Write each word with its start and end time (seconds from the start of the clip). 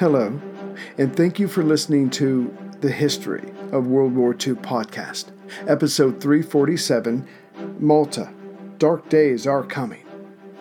Hello, 0.00 0.40
and 0.96 1.14
thank 1.14 1.38
you 1.38 1.46
for 1.46 1.62
listening 1.62 2.08
to 2.08 2.56
the 2.80 2.90
History 2.90 3.52
of 3.70 3.86
World 3.86 4.14
War 4.14 4.30
II 4.32 4.54
podcast, 4.54 5.26
episode 5.68 6.22
347 6.22 7.28
Malta 7.78 8.32
Dark 8.78 9.10
Days 9.10 9.46
Are 9.46 9.62
Coming. 9.62 10.06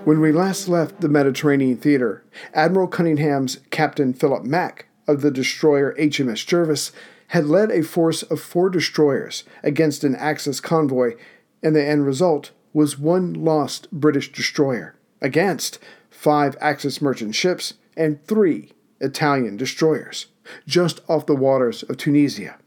When 0.04 0.20
we 0.20 0.34
last 0.34 0.68
left 0.68 1.00
the 1.00 1.08
Mediterranean 1.08 1.78
theater, 1.78 2.26
Admiral 2.54 2.90
Cunningham's 2.90 3.62
Captain 3.70 4.14
Philip 4.14 4.44
Mack 4.44 4.88
of 5.08 5.22
the 5.22 5.32
destroyer 5.32 5.96
HMS 5.98 6.46
Jervis 6.46 6.92
had 7.28 7.46
led 7.46 7.72
a 7.72 7.82
force 7.82 8.24
of 8.24 8.42
four 8.42 8.70
destroyers 8.70 9.46
against 9.64 10.04
an 10.04 10.18
Axis 10.18 10.60
convoy, 10.60 11.16
and 11.64 11.74
the 11.74 11.86
end 11.86 12.06
result 12.06 12.52
was 12.74 13.00
one 13.00 13.32
lost 13.32 13.90
British 13.90 14.34
destroyer 14.34 14.98
against 15.22 15.80
five 16.10 16.58
Axis 16.60 17.02
merchant 17.02 17.36
ships 17.36 17.76
and 17.96 18.22
three 18.26 18.74
Italian 19.00 19.58
destroyers, 19.58 20.28
just 20.68 21.02
off 21.08 21.26
the 21.26 21.36
waters 21.36 21.84
of 21.84 21.98
Tunisia. 21.98 22.58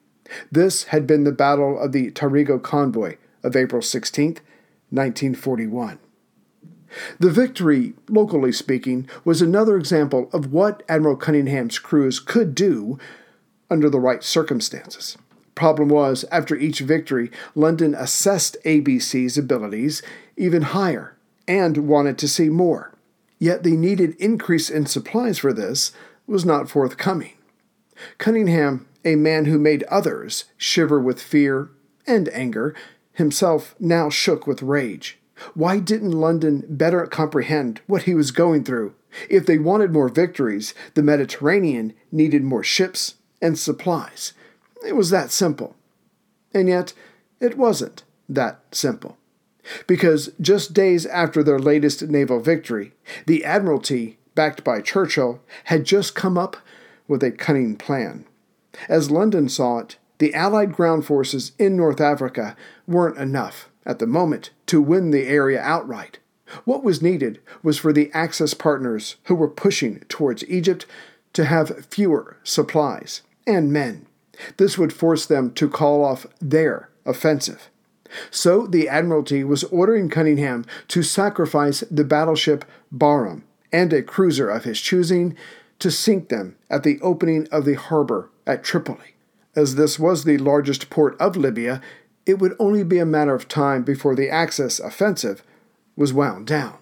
This 0.50 0.84
had 0.84 1.06
been 1.06 1.24
the 1.24 1.32
Battle 1.32 1.78
of 1.78 1.92
the 1.92 2.10
Tarigo 2.10 2.62
Convoy 2.62 3.16
of 3.42 3.56
April 3.56 3.82
16, 3.82 4.38
1941. 4.90 5.98
The 7.18 7.30
victory, 7.30 7.94
locally 8.08 8.52
speaking, 8.52 9.08
was 9.24 9.40
another 9.40 9.76
example 9.76 10.28
of 10.32 10.52
what 10.52 10.82
Admiral 10.88 11.16
Cunningham's 11.16 11.78
crews 11.78 12.20
could 12.20 12.54
do 12.54 12.98
under 13.70 13.88
the 13.88 14.00
right 14.00 14.22
circumstances. 14.22 15.16
Problem 15.54 15.88
was, 15.88 16.24
after 16.30 16.56
each 16.56 16.80
victory, 16.80 17.30
London 17.54 17.94
assessed 17.94 18.56
ABC's 18.64 19.38
abilities 19.38 20.02
even 20.36 20.62
higher 20.62 21.16
and 21.48 21.88
wanted 21.88 22.18
to 22.18 22.28
see 22.28 22.48
more. 22.48 22.92
Yet 23.38 23.62
they 23.62 23.72
needed 23.72 24.14
increase 24.16 24.70
in 24.70 24.86
supplies 24.86 25.38
for 25.38 25.52
this 25.52 25.92
was 26.26 26.44
not 26.44 26.68
forthcoming. 26.68 27.32
Cunningham, 28.18 28.86
a 29.04 29.16
man 29.16 29.44
who 29.46 29.58
made 29.58 29.82
others 29.84 30.44
shiver 30.56 31.00
with 31.00 31.22
fear 31.22 31.70
and 32.06 32.28
anger, 32.30 32.74
himself 33.12 33.74
now 33.78 34.08
shook 34.08 34.46
with 34.46 34.62
rage. 34.62 35.18
Why 35.54 35.78
didn't 35.78 36.12
London 36.12 36.64
better 36.68 37.06
comprehend 37.06 37.80
what 37.86 38.02
he 38.02 38.14
was 38.14 38.30
going 38.30 38.64
through? 38.64 38.94
If 39.28 39.44
they 39.44 39.58
wanted 39.58 39.92
more 39.92 40.08
victories, 40.08 40.74
the 40.94 41.02
Mediterranean 41.02 41.94
needed 42.10 42.42
more 42.42 42.62
ships 42.62 43.16
and 43.40 43.58
supplies. 43.58 44.32
It 44.86 44.96
was 44.96 45.10
that 45.10 45.30
simple. 45.30 45.76
And 46.54 46.68
yet, 46.68 46.92
it 47.40 47.58
wasn't 47.58 48.04
that 48.28 48.60
simple. 48.72 49.18
Because 49.86 50.30
just 50.40 50.74
days 50.74 51.06
after 51.06 51.42
their 51.42 51.58
latest 51.58 52.02
naval 52.02 52.40
victory, 52.40 52.92
the 53.26 53.44
Admiralty, 53.44 54.18
backed 54.34 54.64
by 54.64 54.80
Churchill, 54.80 55.40
had 55.64 55.84
just 55.84 56.14
come 56.14 56.38
up 56.38 56.56
with 57.08 57.22
a 57.22 57.30
cunning 57.30 57.76
plan. 57.76 58.24
As 58.88 59.10
London 59.10 59.48
saw 59.48 59.78
it, 59.78 59.96
the 60.18 60.34
Allied 60.34 60.72
ground 60.72 61.04
forces 61.04 61.52
in 61.58 61.76
North 61.76 62.00
Africa 62.00 62.56
weren't 62.86 63.18
enough 63.18 63.68
at 63.84 63.98
the 63.98 64.06
moment 64.06 64.50
to 64.66 64.80
win 64.80 65.10
the 65.10 65.26
area 65.26 65.60
outright. 65.60 66.18
What 66.64 66.84
was 66.84 67.02
needed 67.02 67.40
was 67.62 67.78
for 67.78 67.92
the 67.92 68.10
Axis 68.12 68.54
partners 68.54 69.16
who 69.24 69.34
were 69.34 69.48
pushing 69.48 70.00
towards 70.08 70.48
Egypt 70.48 70.86
to 71.32 71.46
have 71.46 71.86
fewer 71.86 72.36
supplies 72.44 73.22
and 73.46 73.72
men. 73.72 74.06
This 74.58 74.78
would 74.78 74.92
force 74.92 75.26
them 75.26 75.52
to 75.54 75.68
call 75.68 76.04
off 76.04 76.26
their 76.40 76.88
offensive. 77.04 77.68
So 78.30 78.66
the 78.66 78.88
Admiralty 78.88 79.42
was 79.42 79.64
ordering 79.64 80.08
Cunningham 80.08 80.64
to 80.88 81.02
sacrifice 81.02 81.82
the 81.90 82.04
battleship 82.04 82.64
Barham 82.90 83.44
and 83.72 83.92
a 83.92 84.02
cruiser 84.02 84.48
of 84.48 84.64
his 84.64 84.80
choosing 84.80 85.36
to 85.78 85.90
sink 85.90 86.28
them 86.28 86.56
at 86.70 86.82
the 86.82 87.00
opening 87.00 87.48
of 87.50 87.64
the 87.64 87.74
harbor 87.74 88.30
at 88.46 88.62
Tripoli. 88.62 89.14
As 89.54 89.74
this 89.74 89.98
was 89.98 90.24
the 90.24 90.38
largest 90.38 90.90
port 90.90 91.20
of 91.20 91.36
Libya, 91.36 91.80
it 92.24 92.38
would 92.38 92.54
only 92.58 92.84
be 92.84 92.98
a 92.98 93.06
matter 93.06 93.34
of 93.34 93.48
time 93.48 93.82
before 93.82 94.14
the 94.14 94.30
Axis 94.30 94.78
offensive 94.78 95.42
was 95.96 96.12
wound 96.12 96.46
down. 96.46 96.78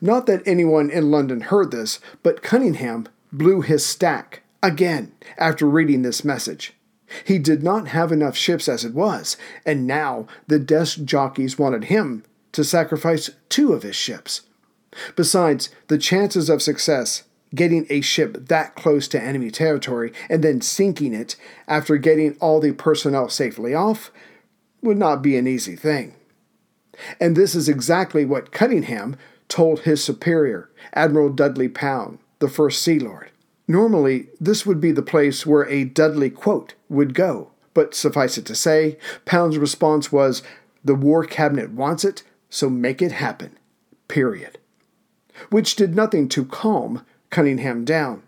Not 0.00 0.26
that 0.26 0.46
anyone 0.46 0.90
in 0.90 1.10
London 1.10 1.40
heard 1.40 1.70
this, 1.70 1.98
but 2.22 2.42
Cunningham 2.42 3.08
blew 3.32 3.60
his 3.60 3.84
stack 3.84 4.42
again 4.62 5.12
after 5.36 5.66
reading 5.66 6.02
this 6.02 6.24
message. 6.24 6.74
He 7.24 7.38
did 7.38 7.62
not 7.62 7.88
have 7.88 8.12
enough 8.12 8.36
ships 8.36 8.68
as 8.68 8.84
it 8.84 8.94
was, 8.94 9.36
and 9.66 9.86
now 9.86 10.26
the 10.46 10.58
desk 10.58 11.04
jockeys 11.04 11.58
wanted 11.58 11.84
him 11.84 12.24
to 12.52 12.64
sacrifice 12.64 13.30
two 13.48 13.72
of 13.72 13.82
his 13.82 13.96
ships. 13.96 14.42
Besides, 15.16 15.70
the 15.88 15.98
chances 15.98 16.48
of 16.48 16.62
success 16.62 17.24
getting 17.54 17.86
a 17.88 18.00
ship 18.00 18.48
that 18.48 18.74
close 18.74 19.06
to 19.08 19.22
enemy 19.22 19.50
territory 19.50 20.12
and 20.28 20.42
then 20.42 20.60
sinking 20.60 21.14
it 21.14 21.36
after 21.68 21.96
getting 21.96 22.36
all 22.40 22.60
the 22.60 22.72
personnel 22.72 23.28
safely 23.28 23.74
off 23.74 24.10
would 24.82 24.96
not 24.96 25.22
be 25.22 25.36
an 25.36 25.46
easy 25.46 25.76
thing. 25.76 26.14
And 27.20 27.36
this 27.36 27.54
is 27.54 27.68
exactly 27.68 28.24
what 28.24 28.52
Cunningham 28.52 29.16
told 29.48 29.80
his 29.80 30.02
superior, 30.02 30.70
Admiral 30.92 31.30
Dudley 31.30 31.68
Pound, 31.68 32.18
the 32.38 32.48
first 32.48 32.82
Sea 32.82 32.98
Lord. 32.98 33.30
Normally, 33.66 34.28
this 34.40 34.66
would 34.66 34.80
be 34.80 34.92
the 34.92 35.02
place 35.02 35.46
where 35.46 35.68
a 35.68 35.84
Dudley 35.84 36.30
quote 36.30 36.74
would 36.88 37.14
go, 37.14 37.50
but 37.72 37.94
suffice 37.94 38.36
it 38.36 38.46
to 38.46 38.54
say, 38.54 38.98
Pound's 39.24 39.58
response 39.58 40.12
was, 40.12 40.42
The 40.84 40.94
War 40.94 41.24
Cabinet 41.24 41.70
wants 41.70 42.04
it, 42.04 42.22
so 42.50 42.68
make 42.68 43.00
it 43.00 43.12
happen. 43.12 43.56
Period. 44.06 44.58
Which 45.50 45.76
did 45.76 45.94
nothing 45.94 46.28
to 46.30 46.44
calm 46.44 47.04
Cunningham 47.30 47.84
down. 47.84 48.22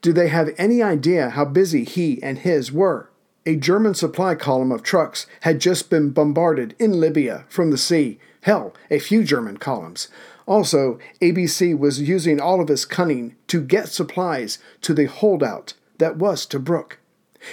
Do 0.00 0.12
they 0.12 0.28
have 0.28 0.54
any 0.56 0.82
idea 0.82 1.30
how 1.30 1.44
busy 1.44 1.84
he 1.84 2.22
and 2.22 2.38
his 2.38 2.72
were? 2.72 3.10
A 3.44 3.56
German 3.56 3.94
supply 3.94 4.34
column 4.34 4.72
of 4.72 4.82
trucks 4.82 5.26
had 5.42 5.60
just 5.60 5.90
been 5.90 6.10
bombarded 6.10 6.74
in 6.78 6.98
Libya 6.98 7.44
from 7.48 7.70
the 7.70 7.78
sea. 7.78 8.18
Hell, 8.42 8.74
a 8.90 8.98
few 8.98 9.22
German 9.22 9.58
columns. 9.58 10.08
Also, 10.46 10.98
ABC 11.20 11.78
was 11.78 12.00
using 12.00 12.40
all 12.40 12.60
of 12.60 12.68
his 12.68 12.84
cunning 12.84 13.36
to 13.48 13.60
get 13.60 13.88
supplies 13.88 14.58
to 14.80 14.94
the 14.94 15.06
holdout 15.06 15.74
that 15.98 16.16
was 16.16 16.46
Tobruk. 16.46 16.98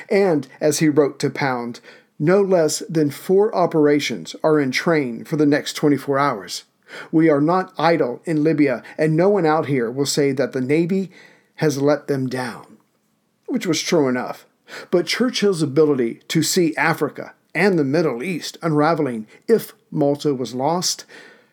And, 0.09 0.47
as 0.61 0.79
he 0.79 0.89
wrote 0.89 1.19
to 1.19 1.29
Pound, 1.29 1.79
no 2.17 2.41
less 2.41 2.79
than 2.89 3.09
four 3.09 3.53
operations 3.55 4.35
are 4.43 4.59
in 4.59 4.71
train 4.71 5.25
for 5.25 5.35
the 5.35 5.45
next 5.45 5.73
24 5.73 6.17
hours. 6.17 6.63
We 7.11 7.29
are 7.29 7.41
not 7.41 7.73
idle 7.77 8.21
in 8.25 8.43
Libya, 8.43 8.83
and 8.97 9.15
no 9.15 9.29
one 9.29 9.45
out 9.45 9.67
here 9.67 9.89
will 9.89 10.05
say 10.05 10.31
that 10.33 10.51
the 10.51 10.61
Navy 10.61 11.11
has 11.55 11.81
let 11.81 12.07
them 12.07 12.27
down. 12.27 12.77
Which 13.47 13.67
was 13.67 13.81
true 13.81 14.07
enough. 14.07 14.45
But 14.91 15.07
Churchill's 15.07 15.61
ability 15.61 16.21
to 16.29 16.41
see 16.41 16.75
Africa 16.75 17.33
and 17.53 17.77
the 17.77 17.83
Middle 17.83 18.23
East 18.23 18.57
unraveling 18.61 19.27
if 19.47 19.73
Malta 19.91 20.33
was 20.33 20.55
lost 20.55 21.05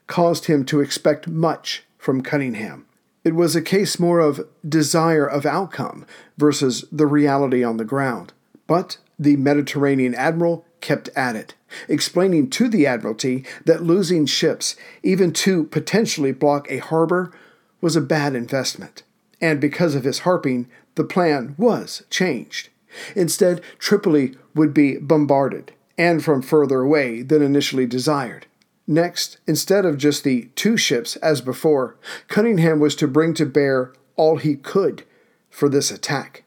caused 0.06 0.46
him 0.46 0.64
to 0.64 0.80
expect 0.80 1.28
much 1.28 1.84
from 1.98 2.22
Cunningham. 2.22 2.86
It 3.22 3.34
was 3.34 3.54
a 3.54 3.62
case 3.62 3.98
more 4.00 4.18
of 4.18 4.46
desire 4.66 5.26
of 5.26 5.44
outcome 5.44 6.06
versus 6.38 6.84
the 6.90 7.06
reality 7.06 7.62
on 7.62 7.76
the 7.76 7.84
ground. 7.84 8.32
But 8.66 8.96
the 9.18 9.36
Mediterranean 9.36 10.14
admiral 10.14 10.64
kept 10.80 11.08
at 11.16 11.36
it, 11.36 11.54
explaining 11.88 12.50
to 12.50 12.68
the 12.68 12.86
Admiralty 12.86 13.44
that 13.64 13.82
losing 13.82 14.26
ships, 14.26 14.76
even 15.02 15.32
to 15.32 15.64
potentially 15.64 16.32
block 16.32 16.70
a 16.70 16.78
harbor, 16.78 17.32
was 17.80 17.96
a 17.96 18.00
bad 18.00 18.34
investment. 18.34 19.02
And 19.40 19.60
because 19.60 19.94
of 19.94 20.04
his 20.04 20.20
harping, 20.20 20.68
the 20.94 21.04
plan 21.04 21.54
was 21.56 22.04
changed. 22.10 22.68
Instead, 23.14 23.62
Tripoli 23.78 24.36
would 24.54 24.74
be 24.74 24.96
bombarded, 24.98 25.72
and 25.96 26.22
from 26.24 26.42
further 26.42 26.80
away 26.80 27.22
than 27.22 27.42
initially 27.42 27.86
desired. 27.86 28.46
Next, 28.86 29.38
instead 29.46 29.84
of 29.84 29.98
just 29.98 30.24
the 30.24 30.48
two 30.56 30.76
ships 30.76 31.14
as 31.16 31.40
before, 31.40 31.96
Cunningham 32.26 32.80
was 32.80 32.96
to 32.96 33.06
bring 33.06 33.34
to 33.34 33.46
bear 33.46 33.92
all 34.16 34.36
he 34.36 34.56
could 34.56 35.04
for 35.48 35.68
this 35.68 35.90
attack. 35.90 36.42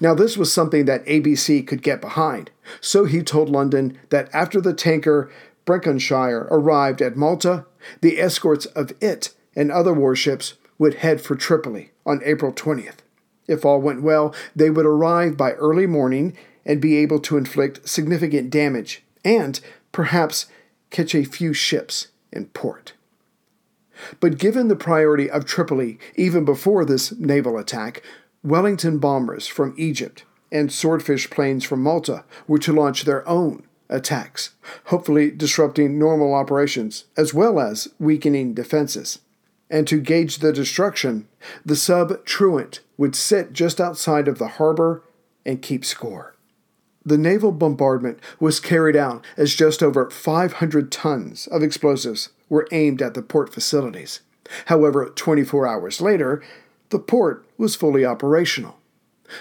Now, 0.00 0.14
this 0.14 0.36
was 0.36 0.52
something 0.52 0.84
that 0.86 1.04
ABC 1.06 1.66
could 1.66 1.82
get 1.82 2.00
behind, 2.00 2.50
so 2.80 3.04
he 3.04 3.22
told 3.22 3.48
London 3.48 3.98
that 4.10 4.28
after 4.32 4.60
the 4.60 4.74
tanker 4.74 5.30
Breconshire 5.64 6.46
arrived 6.50 7.02
at 7.02 7.16
Malta, 7.16 7.66
the 8.00 8.20
escorts 8.20 8.66
of 8.66 8.92
it 9.00 9.34
and 9.54 9.70
other 9.72 9.92
warships 9.92 10.54
would 10.78 10.94
head 10.96 11.20
for 11.20 11.34
Tripoli 11.34 11.90
on 12.04 12.20
April 12.24 12.52
20th. 12.52 12.98
If 13.48 13.64
all 13.64 13.80
went 13.80 14.02
well, 14.02 14.34
they 14.54 14.70
would 14.70 14.86
arrive 14.86 15.36
by 15.36 15.52
early 15.52 15.86
morning 15.86 16.36
and 16.64 16.80
be 16.80 16.96
able 16.96 17.20
to 17.20 17.36
inflict 17.36 17.88
significant 17.88 18.50
damage 18.50 19.04
and 19.24 19.60
perhaps 19.92 20.46
catch 20.90 21.14
a 21.14 21.24
few 21.24 21.52
ships 21.52 22.08
in 22.32 22.46
port. 22.46 22.92
But 24.20 24.38
given 24.38 24.68
the 24.68 24.76
priority 24.76 25.30
of 25.30 25.46
Tripoli 25.46 25.98
even 26.16 26.44
before 26.44 26.84
this 26.84 27.12
naval 27.12 27.56
attack, 27.56 28.02
Wellington 28.42 28.98
bombers 28.98 29.46
from 29.46 29.74
Egypt 29.76 30.24
and 30.52 30.72
swordfish 30.72 31.28
planes 31.30 31.64
from 31.64 31.82
Malta 31.82 32.24
were 32.46 32.58
to 32.58 32.72
launch 32.72 33.04
their 33.04 33.28
own 33.28 33.64
attacks, 33.88 34.50
hopefully 34.86 35.30
disrupting 35.30 35.98
normal 35.98 36.34
operations 36.34 37.04
as 37.16 37.34
well 37.34 37.60
as 37.60 37.88
weakening 37.98 38.54
defenses. 38.54 39.20
and 39.68 39.86
to 39.88 40.00
gauge 40.00 40.38
the 40.38 40.52
destruction, 40.52 41.26
the 41.64 41.74
sub 41.76 42.24
Truant 42.24 42.80
would 42.96 43.16
sit 43.16 43.52
just 43.52 43.80
outside 43.80 44.28
of 44.28 44.38
the 44.38 44.48
harbor 44.48 45.02
and 45.44 45.60
keep 45.62 45.84
score. 45.84 46.34
The 47.04 47.18
naval 47.18 47.52
bombardment 47.52 48.18
was 48.40 48.60
carried 48.60 48.96
out 48.96 49.24
as 49.36 49.54
just 49.54 49.82
over 49.82 50.10
500 50.10 50.90
tons 50.90 51.46
of 51.48 51.62
explosives 51.62 52.30
were 52.48 52.66
aimed 52.72 53.02
at 53.02 53.14
the 53.14 53.22
port 53.22 53.52
facilities. 53.52 54.20
However, 54.66 55.06
24 55.06 55.66
hours 55.66 56.00
later, 56.00 56.42
the 56.90 56.98
port 56.98 57.46
was 57.58 57.76
fully 57.76 58.04
operational. 58.04 58.78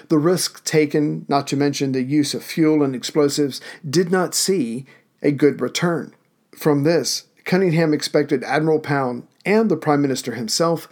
The 0.08 0.18
risk 0.18 0.64
taken, 0.64 1.26
not 1.28 1.48
to 1.48 1.58
mention 1.58 1.92
the 1.92 2.02
use 2.02 2.34
of 2.34 2.44
fuel 2.44 2.84
and 2.84 2.96
explosives, 2.96 3.62
did 3.88 4.12
not 4.12 4.34
see 4.34 4.86
a 5.22 5.32
good 5.32 5.62
return. 5.62 6.16
From 6.58 6.84
this, 6.84 7.26
Cunningham 7.44 7.94
expected 7.94 8.44
Admiral 8.44 8.80
Pound 8.80 9.28
and 9.46 9.70
the 9.70 9.78
Prime 9.78 10.02
Minister 10.02 10.34
himself 10.34 10.90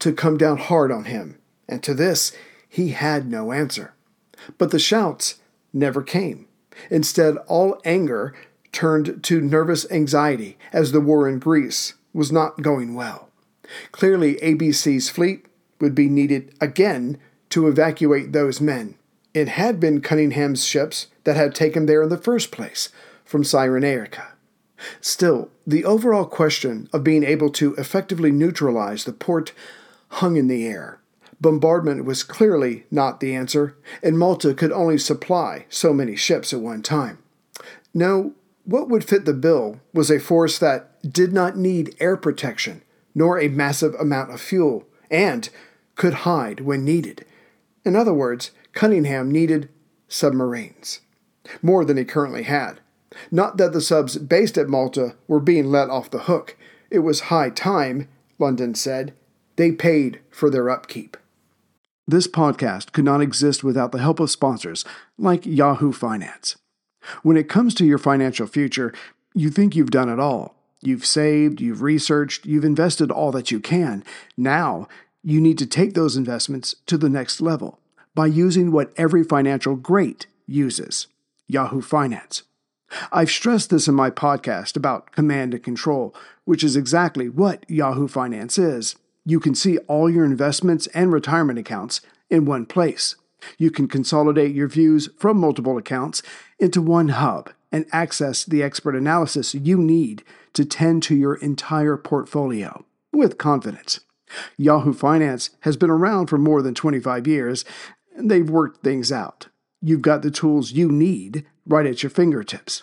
to 0.00 0.12
come 0.12 0.36
down 0.36 0.58
hard 0.58 0.92
on 0.92 1.04
him, 1.04 1.38
and 1.68 1.82
to 1.82 1.94
this 1.94 2.32
he 2.68 2.90
had 2.90 3.30
no 3.30 3.52
answer. 3.52 3.94
But 4.58 4.70
the 4.70 4.78
shouts 4.78 5.36
never 5.72 6.02
came. 6.02 6.46
Instead, 6.90 7.36
all 7.46 7.80
anger 7.84 8.34
turned 8.72 9.22
to 9.24 9.40
nervous 9.40 9.90
anxiety 9.90 10.58
as 10.72 10.92
the 10.92 11.00
war 11.00 11.28
in 11.28 11.38
Greece 11.38 11.94
was 12.12 12.32
not 12.32 12.60
going 12.60 12.94
well. 12.94 13.30
Clearly, 13.92 14.34
ABC's 14.36 15.08
fleet 15.08 15.46
would 15.84 15.94
be 15.94 16.08
needed 16.08 16.52
again 16.60 17.18
to 17.50 17.68
evacuate 17.68 18.32
those 18.32 18.60
men. 18.60 18.96
It 19.32 19.48
had 19.50 19.78
been 19.78 20.00
Cunningham's 20.00 20.64
ships 20.66 21.06
that 21.22 21.36
had 21.36 21.54
taken 21.54 21.82
them 21.82 21.86
there 21.86 22.02
in 22.02 22.08
the 22.08 22.18
first 22.18 22.50
place 22.50 22.88
from 23.24 23.42
Cyrenaica. 23.42 24.32
Still, 25.00 25.50
the 25.66 25.84
overall 25.84 26.24
question 26.24 26.88
of 26.92 27.04
being 27.04 27.22
able 27.22 27.50
to 27.50 27.74
effectively 27.76 28.32
neutralize 28.32 29.04
the 29.04 29.12
port 29.12 29.52
hung 30.08 30.36
in 30.36 30.48
the 30.48 30.66
air. 30.66 30.98
Bombardment 31.40 32.04
was 32.04 32.22
clearly 32.22 32.86
not 32.90 33.20
the 33.20 33.34
answer, 33.34 33.76
and 34.02 34.18
Malta 34.18 34.54
could 34.54 34.72
only 34.72 34.98
supply 34.98 35.66
so 35.68 35.92
many 35.92 36.16
ships 36.16 36.52
at 36.52 36.60
one 36.60 36.82
time. 36.82 37.18
No, 37.92 38.32
what 38.64 38.88
would 38.88 39.04
fit 39.04 39.24
the 39.24 39.34
bill 39.34 39.80
was 39.92 40.10
a 40.10 40.18
force 40.18 40.58
that 40.58 41.12
did 41.12 41.32
not 41.32 41.56
need 41.56 41.96
air 42.00 42.16
protection, 42.16 42.82
nor 43.14 43.38
a 43.38 43.48
massive 43.48 43.94
amount 43.94 44.32
of 44.32 44.40
fuel, 44.40 44.86
and 45.10 45.48
could 45.94 46.14
hide 46.14 46.60
when 46.60 46.84
needed. 46.84 47.24
In 47.84 47.96
other 47.96 48.14
words, 48.14 48.50
Cunningham 48.72 49.30
needed 49.30 49.68
submarines, 50.08 51.00
more 51.62 51.84
than 51.84 51.96
he 51.96 52.04
currently 52.04 52.44
had. 52.44 52.80
Not 53.30 53.56
that 53.58 53.72
the 53.72 53.80
subs 53.80 54.18
based 54.18 54.58
at 54.58 54.68
Malta 54.68 55.14
were 55.28 55.40
being 55.40 55.66
let 55.66 55.90
off 55.90 56.10
the 56.10 56.20
hook. 56.20 56.56
It 56.90 57.00
was 57.00 57.20
high 57.22 57.50
time, 57.50 58.08
London 58.38 58.74
said. 58.74 59.14
They 59.56 59.70
paid 59.72 60.20
for 60.30 60.50
their 60.50 60.68
upkeep. 60.68 61.16
This 62.06 62.26
podcast 62.26 62.92
could 62.92 63.04
not 63.04 63.20
exist 63.20 63.64
without 63.64 63.92
the 63.92 64.00
help 64.00 64.20
of 64.20 64.30
sponsors 64.30 64.84
like 65.16 65.46
Yahoo 65.46 65.92
Finance. 65.92 66.56
When 67.22 67.36
it 67.36 67.48
comes 67.48 67.74
to 67.74 67.86
your 67.86 67.98
financial 67.98 68.46
future, 68.46 68.92
you 69.34 69.50
think 69.50 69.74
you've 69.74 69.90
done 69.90 70.08
it 70.08 70.18
all. 70.18 70.54
You've 70.80 71.06
saved, 71.06 71.60
you've 71.62 71.80
researched, 71.80 72.44
you've 72.44 72.64
invested 72.64 73.10
all 73.10 73.32
that 73.32 73.50
you 73.50 73.58
can. 73.58 74.04
Now, 74.36 74.86
you 75.24 75.40
need 75.40 75.58
to 75.58 75.66
take 75.66 75.94
those 75.94 76.16
investments 76.16 76.76
to 76.86 76.98
the 76.98 77.08
next 77.08 77.40
level 77.40 77.78
by 78.14 78.26
using 78.26 78.70
what 78.70 78.92
every 78.96 79.24
financial 79.24 79.74
great 79.74 80.26
uses 80.46 81.06
Yahoo 81.48 81.80
Finance. 81.80 82.42
I've 83.10 83.30
stressed 83.30 83.70
this 83.70 83.88
in 83.88 83.94
my 83.94 84.10
podcast 84.10 84.76
about 84.76 85.12
command 85.12 85.54
and 85.54 85.62
control, 85.62 86.14
which 86.44 86.62
is 86.62 86.76
exactly 86.76 87.28
what 87.28 87.68
Yahoo 87.68 88.06
Finance 88.06 88.58
is. 88.58 88.96
You 89.24 89.40
can 89.40 89.54
see 89.54 89.78
all 89.78 90.10
your 90.10 90.24
investments 90.24 90.86
and 90.88 91.10
retirement 91.10 91.58
accounts 91.58 92.02
in 92.30 92.44
one 92.44 92.66
place. 92.66 93.16
You 93.58 93.70
can 93.70 93.88
consolidate 93.88 94.54
your 94.54 94.68
views 94.68 95.08
from 95.18 95.38
multiple 95.38 95.78
accounts 95.78 96.22
into 96.58 96.82
one 96.82 97.08
hub 97.08 97.50
and 97.72 97.86
access 97.92 98.44
the 98.44 98.62
expert 98.62 98.94
analysis 98.94 99.54
you 99.54 99.78
need 99.78 100.22
to 100.52 100.64
tend 100.64 101.02
to 101.04 101.16
your 101.16 101.34
entire 101.36 101.96
portfolio 101.96 102.84
with 103.12 103.38
confidence. 103.38 104.00
Yahoo 104.56 104.92
Finance 104.92 105.50
has 105.60 105.76
been 105.76 105.90
around 105.90 106.26
for 106.26 106.38
more 106.38 106.62
than 106.62 106.74
25 106.74 107.26
years, 107.26 107.64
and 108.16 108.30
they've 108.30 108.48
worked 108.48 108.82
things 108.82 109.10
out. 109.10 109.48
You've 109.80 110.02
got 110.02 110.22
the 110.22 110.30
tools 110.30 110.72
you 110.72 110.90
need 110.90 111.44
right 111.66 111.86
at 111.86 112.02
your 112.02 112.10
fingertips. 112.10 112.82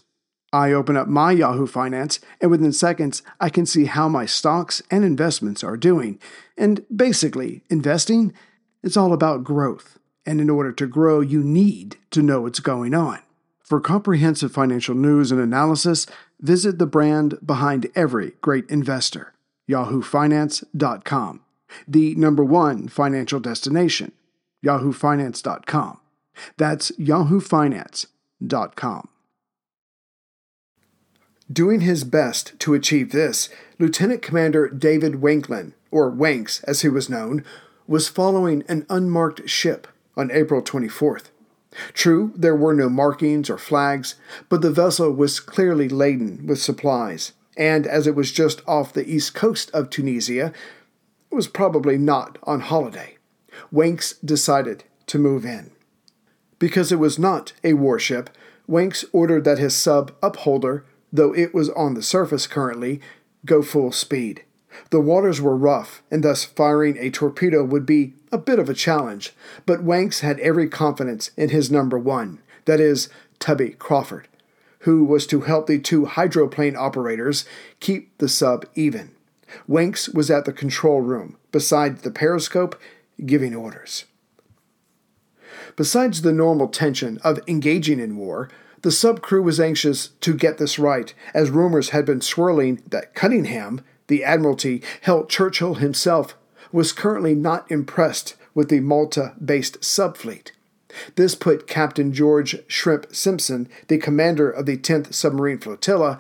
I 0.53 0.73
open 0.73 0.97
up 0.97 1.07
my 1.07 1.31
Yahoo 1.31 1.65
Finance, 1.65 2.19
and 2.41 2.51
within 2.51 2.73
seconds, 2.73 3.23
I 3.39 3.49
can 3.49 3.65
see 3.65 3.85
how 3.85 4.09
my 4.09 4.25
stocks 4.25 4.81
and 4.91 5.05
investments 5.05 5.63
are 5.63 5.77
doing. 5.77 6.19
And 6.57 6.85
basically, 6.93 7.63
investing 7.69 8.33
is 8.83 8.97
all 8.97 9.13
about 9.13 9.45
growth. 9.45 9.97
And 10.25 10.41
in 10.41 10.49
order 10.49 10.71
to 10.73 10.87
grow, 10.87 11.21
you 11.21 11.41
need 11.41 11.97
to 12.11 12.21
know 12.21 12.41
what's 12.41 12.59
going 12.59 12.93
on. 12.93 13.19
For 13.63 13.79
comprehensive 13.79 14.51
financial 14.51 14.93
news 14.93 15.31
and 15.31 15.39
analysis, 15.39 16.05
visit 16.41 16.77
the 16.77 16.85
brand 16.85 17.37
behind 17.45 17.87
every 17.95 18.33
great 18.41 18.69
investor, 18.69 19.33
yahoofinance.com, 19.71 21.41
the 21.87 22.15
number 22.15 22.43
one 22.43 22.87
financial 22.87 23.39
destination, 23.39 24.11
yahoofinance.com. 24.65 25.99
That's 26.57 26.91
yahoofinance.com. 26.91 29.07
Doing 31.51 31.81
his 31.81 32.05
best 32.05 32.57
to 32.59 32.73
achieve 32.73 33.11
this, 33.11 33.49
Lieutenant 33.77 34.21
Commander 34.21 34.69
David 34.69 35.15
Wanklyn, 35.15 35.73
or 35.89 36.11
Wanks 36.11 36.63
as 36.65 36.81
he 36.81 36.89
was 36.89 37.09
known, 37.09 37.43
was 37.87 38.07
following 38.07 38.63
an 38.69 38.85
unmarked 38.89 39.49
ship 39.49 39.87
on 40.15 40.31
April 40.31 40.61
24th. 40.61 41.25
True, 41.93 42.33
there 42.35 42.55
were 42.55 42.73
no 42.73 42.89
markings 42.89 43.49
or 43.49 43.57
flags, 43.57 44.15
but 44.49 44.61
the 44.61 44.71
vessel 44.71 45.11
was 45.11 45.39
clearly 45.39 45.89
laden 45.89 46.45
with 46.45 46.61
supplies, 46.61 47.33
and 47.57 47.85
as 47.85 48.07
it 48.07 48.15
was 48.15 48.31
just 48.31 48.61
off 48.67 48.93
the 48.93 49.09
east 49.09 49.33
coast 49.33 49.71
of 49.71 49.89
Tunisia, 49.89 50.53
was 51.29 51.47
probably 51.47 51.97
not 51.97 52.37
on 52.43 52.61
holiday. 52.61 53.17
Wanks 53.73 54.15
decided 54.23 54.83
to 55.07 55.17
move 55.17 55.45
in. 55.45 55.71
Because 56.59 56.91
it 56.91 56.99
was 56.99 57.17
not 57.17 57.53
a 57.63 57.73
warship, 57.73 58.29
Wanks 58.69 59.05
ordered 59.11 59.43
that 59.45 59.57
his 59.57 59.75
sub 59.75 60.13
Upholder 60.21 60.85
though 61.11 61.33
it 61.33 61.53
was 61.53 61.69
on 61.71 61.93
the 61.93 62.03
surface 62.03 62.47
currently, 62.47 63.01
go 63.45 63.61
full 63.61 63.91
speed. 63.91 64.43
The 64.89 65.01
waters 65.01 65.41
were 65.41 65.55
rough, 65.55 66.01
and 66.09 66.23
thus 66.23 66.45
firing 66.45 66.97
a 66.97 67.09
torpedo 67.09 67.63
would 67.63 67.85
be 67.85 68.13
a 68.31 68.37
bit 68.37 68.59
of 68.59 68.69
a 68.69 68.73
challenge, 68.73 69.33
but 69.65 69.85
Wanks 69.85 70.21
had 70.21 70.39
every 70.39 70.69
confidence 70.69 71.31
in 71.35 71.49
his 71.49 71.69
number 71.69 71.99
one, 71.99 72.39
that 72.65 72.79
is, 72.79 73.09
Tubby 73.39 73.71
Crawford, 73.71 74.27
who 74.81 75.03
was 75.03 75.27
to 75.27 75.41
help 75.41 75.67
the 75.67 75.79
two 75.79 76.05
hydroplane 76.05 76.75
operators 76.75 77.45
keep 77.79 78.17
the 78.17 78.29
sub 78.29 78.65
even. 78.75 79.11
Wanks 79.69 80.13
was 80.13 80.31
at 80.31 80.45
the 80.45 80.53
control 80.53 81.01
room, 81.01 81.37
beside 81.51 81.99
the 81.99 82.11
periscope, 82.11 82.79
giving 83.25 83.55
orders. 83.55 84.05
Besides 85.75 86.21
the 86.21 86.33
normal 86.33 86.67
tension 86.67 87.19
of 87.23 87.39
engaging 87.47 87.99
in 87.99 88.17
war, 88.17 88.49
the 88.81 88.91
sub 88.91 89.21
crew 89.21 89.43
was 89.43 89.59
anxious 89.59 90.07
to 90.21 90.33
get 90.33 90.57
this 90.57 90.79
right, 90.79 91.13
as 91.33 91.49
rumors 91.49 91.89
had 91.89 92.05
been 92.05 92.21
swirling 92.21 92.81
that 92.87 93.13
Cunningham, 93.13 93.81
the 94.07 94.23
Admiralty, 94.23 94.81
held 95.01 95.29
Churchill 95.29 95.75
himself, 95.75 96.35
was 96.71 96.93
currently 96.93 97.35
not 97.35 97.69
impressed 97.69 98.35
with 98.53 98.69
the 98.69 98.79
Malta 98.79 99.35
based 99.43 99.81
subfleet. 99.81 100.51
This 101.15 101.35
put 101.35 101.67
Captain 101.67 102.13
George 102.13 102.57
Shrimp 102.67 103.15
Simpson, 103.15 103.69
the 103.87 103.97
commander 103.97 104.49
of 104.49 104.65
the 104.65 104.77
10th 104.77 105.13
Submarine 105.13 105.59
Flotilla, 105.59 106.19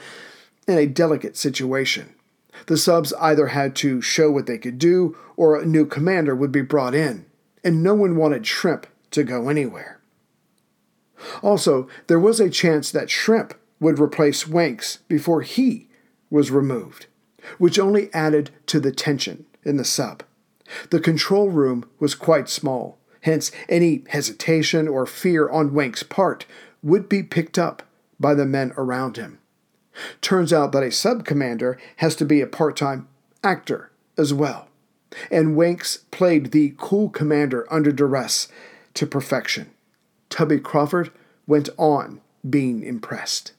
in 0.67 0.77
a 0.77 0.85
delicate 0.85 1.35
situation. 1.37 2.13
The 2.67 2.77
subs 2.77 3.13
either 3.13 3.47
had 3.47 3.75
to 3.77 4.01
show 4.01 4.31
what 4.31 4.45
they 4.45 4.57
could 4.57 4.77
do, 4.77 5.17
or 5.35 5.59
a 5.59 5.65
new 5.65 5.85
commander 5.85 6.35
would 6.35 6.51
be 6.51 6.61
brought 6.61 6.93
in, 6.93 7.25
and 7.63 7.83
no 7.83 7.93
one 7.93 8.15
wanted 8.15 8.45
Shrimp 8.45 8.87
to 9.11 9.23
go 9.23 9.49
anywhere. 9.49 9.99
Also, 11.41 11.87
there 12.07 12.19
was 12.19 12.39
a 12.39 12.49
chance 12.49 12.91
that 12.91 13.09
Shrimp 13.09 13.53
would 13.79 13.99
replace 13.99 14.45
Wanks 14.45 14.99
before 15.07 15.41
he 15.41 15.89
was 16.29 16.51
removed, 16.51 17.07
which 17.57 17.79
only 17.79 18.13
added 18.13 18.51
to 18.67 18.79
the 18.79 18.91
tension 18.91 19.45
in 19.63 19.77
the 19.77 19.85
sub. 19.85 20.23
The 20.89 20.99
control 20.99 21.49
room 21.49 21.85
was 21.99 22.15
quite 22.15 22.47
small, 22.47 22.97
hence, 23.21 23.51
any 23.69 24.03
hesitation 24.09 24.87
or 24.87 25.05
fear 25.05 25.49
on 25.49 25.71
Wanks' 25.71 26.07
part 26.07 26.45
would 26.83 27.07
be 27.07 27.23
picked 27.23 27.57
up 27.57 27.83
by 28.19 28.33
the 28.33 28.45
men 28.45 28.73
around 28.77 29.17
him. 29.17 29.39
Turns 30.21 30.53
out 30.53 30.71
that 30.71 30.83
a 30.83 30.91
sub 30.91 31.25
commander 31.25 31.77
has 31.97 32.15
to 32.15 32.25
be 32.25 32.41
a 32.41 32.47
part 32.47 32.77
time 32.77 33.07
actor 33.43 33.91
as 34.17 34.33
well, 34.33 34.67
and 35.29 35.55
Wanks 35.55 35.99
played 36.11 36.51
the 36.51 36.75
cool 36.77 37.09
commander 37.09 37.71
under 37.71 37.91
duress 37.91 38.47
to 38.93 39.05
perfection. 39.05 39.71
Tubby 40.29 40.59
Crawford 40.59 41.11
went 41.45 41.69
on 41.77 42.21
being 42.49 42.83
impressed. 42.83 43.53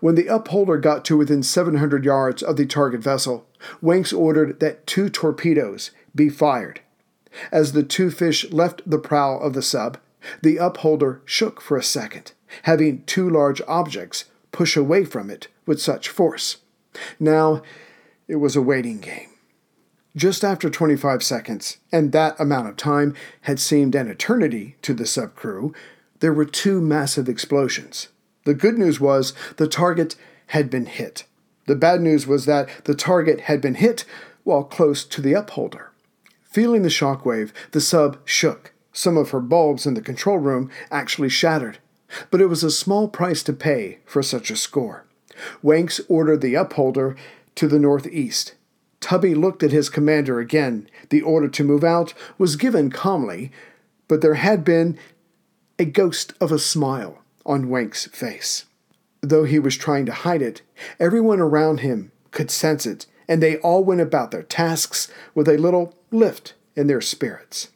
When 0.00 0.16
the 0.16 0.26
upholder 0.26 0.76
got 0.76 1.04
to 1.06 1.16
within 1.16 1.44
700 1.44 2.04
yards 2.04 2.42
of 2.42 2.56
the 2.56 2.66
target 2.66 3.00
vessel, 3.00 3.46
Wanks 3.82 4.16
ordered 4.16 4.58
that 4.58 4.86
two 4.86 5.08
torpedoes 5.08 5.92
be 6.14 6.28
fired. 6.28 6.80
As 7.52 7.72
the 7.72 7.82
two 7.82 8.10
fish 8.10 8.50
left 8.50 8.82
the 8.84 8.98
prow 8.98 9.38
of 9.38 9.52
the 9.52 9.62
sub, 9.62 9.98
the 10.42 10.56
upholder 10.56 11.20
shook 11.24 11.60
for 11.60 11.76
a 11.76 11.82
second, 11.82 12.32
having 12.62 13.04
two 13.04 13.28
large 13.28 13.62
objects 13.68 14.24
push 14.52 14.76
away 14.76 15.04
from 15.04 15.30
it 15.30 15.48
with 15.66 15.80
such 15.80 16.08
force. 16.08 16.58
Now, 17.20 17.62
it 18.26 18.36
was 18.36 18.56
a 18.56 18.62
waiting 18.62 18.98
game. 18.98 19.28
Just 20.16 20.42
after 20.42 20.68
25 20.68 21.22
seconds, 21.22 21.78
and 21.92 22.12
that 22.12 22.38
amount 22.40 22.68
of 22.68 22.76
time 22.76 23.14
had 23.42 23.60
seemed 23.60 23.94
an 23.94 24.08
eternity 24.08 24.76
to 24.82 24.94
the 24.94 25.06
sub 25.06 25.34
crew, 25.36 25.72
there 26.20 26.32
were 26.32 26.44
two 26.44 26.80
massive 26.80 27.28
explosions. 27.28 28.08
The 28.44 28.54
good 28.54 28.78
news 28.78 28.98
was 28.98 29.34
the 29.56 29.68
target 29.68 30.16
had 30.48 30.70
been 30.70 30.86
hit. 30.86 31.24
The 31.66 31.76
bad 31.76 32.00
news 32.00 32.26
was 32.26 32.46
that 32.46 32.68
the 32.84 32.94
target 32.94 33.42
had 33.42 33.60
been 33.60 33.74
hit 33.74 34.04
while 34.42 34.64
close 34.64 35.04
to 35.04 35.20
the 35.20 35.34
upholder. 35.34 35.87
Feeling 36.58 36.82
the 36.82 36.88
shockwave, 36.88 37.52
the 37.70 37.80
sub 37.80 38.18
shook. 38.24 38.72
Some 38.92 39.16
of 39.16 39.30
her 39.30 39.38
bulbs 39.38 39.86
in 39.86 39.94
the 39.94 40.00
control 40.00 40.38
room 40.38 40.72
actually 40.90 41.28
shattered. 41.28 41.78
But 42.32 42.40
it 42.40 42.46
was 42.46 42.64
a 42.64 42.70
small 42.72 43.06
price 43.06 43.44
to 43.44 43.52
pay 43.52 44.00
for 44.04 44.24
such 44.24 44.50
a 44.50 44.56
score. 44.56 45.06
Wanks 45.62 46.00
ordered 46.08 46.40
the 46.40 46.56
upholder 46.56 47.14
to 47.54 47.68
the 47.68 47.78
northeast. 47.78 48.56
Tubby 48.98 49.36
looked 49.36 49.62
at 49.62 49.70
his 49.70 49.88
commander 49.88 50.40
again. 50.40 50.88
The 51.10 51.22
order 51.22 51.46
to 51.46 51.62
move 51.62 51.84
out 51.84 52.12
was 52.38 52.56
given 52.56 52.90
calmly, 52.90 53.52
but 54.08 54.20
there 54.20 54.34
had 54.34 54.64
been 54.64 54.98
a 55.78 55.84
ghost 55.84 56.32
of 56.40 56.50
a 56.50 56.58
smile 56.58 57.22
on 57.46 57.68
Wank's 57.68 58.06
face. 58.06 58.64
Though 59.20 59.44
he 59.44 59.60
was 59.60 59.76
trying 59.76 60.06
to 60.06 60.12
hide 60.12 60.42
it, 60.42 60.62
everyone 60.98 61.38
around 61.38 61.82
him 61.82 62.10
could 62.32 62.50
sense 62.50 62.84
it, 62.84 63.06
and 63.28 63.40
they 63.40 63.58
all 63.58 63.84
went 63.84 64.00
about 64.00 64.32
their 64.32 64.42
tasks 64.42 65.06
with 65.36 65.46
a 65.46 65.56
little 65.56 65.94
lift 66.10 66.54
in 66.76 66.86
their 66.86 67.00
spirits. 67.00 67.68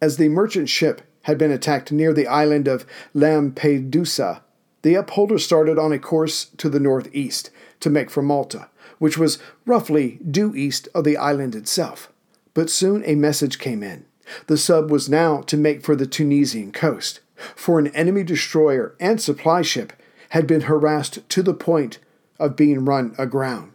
As 0.00 0.16
the 0.16 0.28
merchant 0.28 0.68
ship 0.68 1.02
had 1.22 1.38
been 1.38 1.50
attacked 1.50 1.90
near 1.90 2.12
the 2.12 2.26
island 2.26 2.68
of 2.68 2.86
Lampedusa, 3.14 4.42
the 4.82 4.94
upholder 4.94 5.38
started 5.38 5.78
on 5.78 5.92
a 5.92 5.98
course 5.98 6.44
to 6.58 6.68
the 6.68 6.78
northeast 6.78 7.50
to 7.80 7.90
make 7.90 8.10
for 8.10 8.22
Malta, 8.22 8.68
which 8.98 9.18
was 9.18 9.38
roughly 9.64 10.20
due 10.30 10.54
east 10.54 10.88
of 10.94 11.04
the 11.04 11.16
island 11.16 11.54
itself. 11.54 12.12
But 12.54 12.70
soon 12.70 13.02
a 13.04 13.16
message 13.16 13.58
came 13.58 13.82
in. 13.82 14.06
The 14.46 14.56
sub 14.56 14.90
was 14.90 15.08
now 15.08 15.40
to 15.42 15.56
make 15.56 15.82
for 15.82 15.96
the 15.96 16.06
Tunisian 16.06 16.72
coast, 16.72 17.20
for 17.54 17.78
an 17.78 17.88
enemy 17.88 18.22
destroyer 18.22 18.94
and 19.00 19.20
supply 19.20 19.62
ship 19.62 19.92
had 20.30 20.46
been 20.46 20.62
harassed 20.62 21.28
to 21.28 21.42
the 21.42 21.54
point 21.54 21.98
of 22.38 22.56
being 22.56 22.84
run 22.84 23.14
aground. 23.18 23.72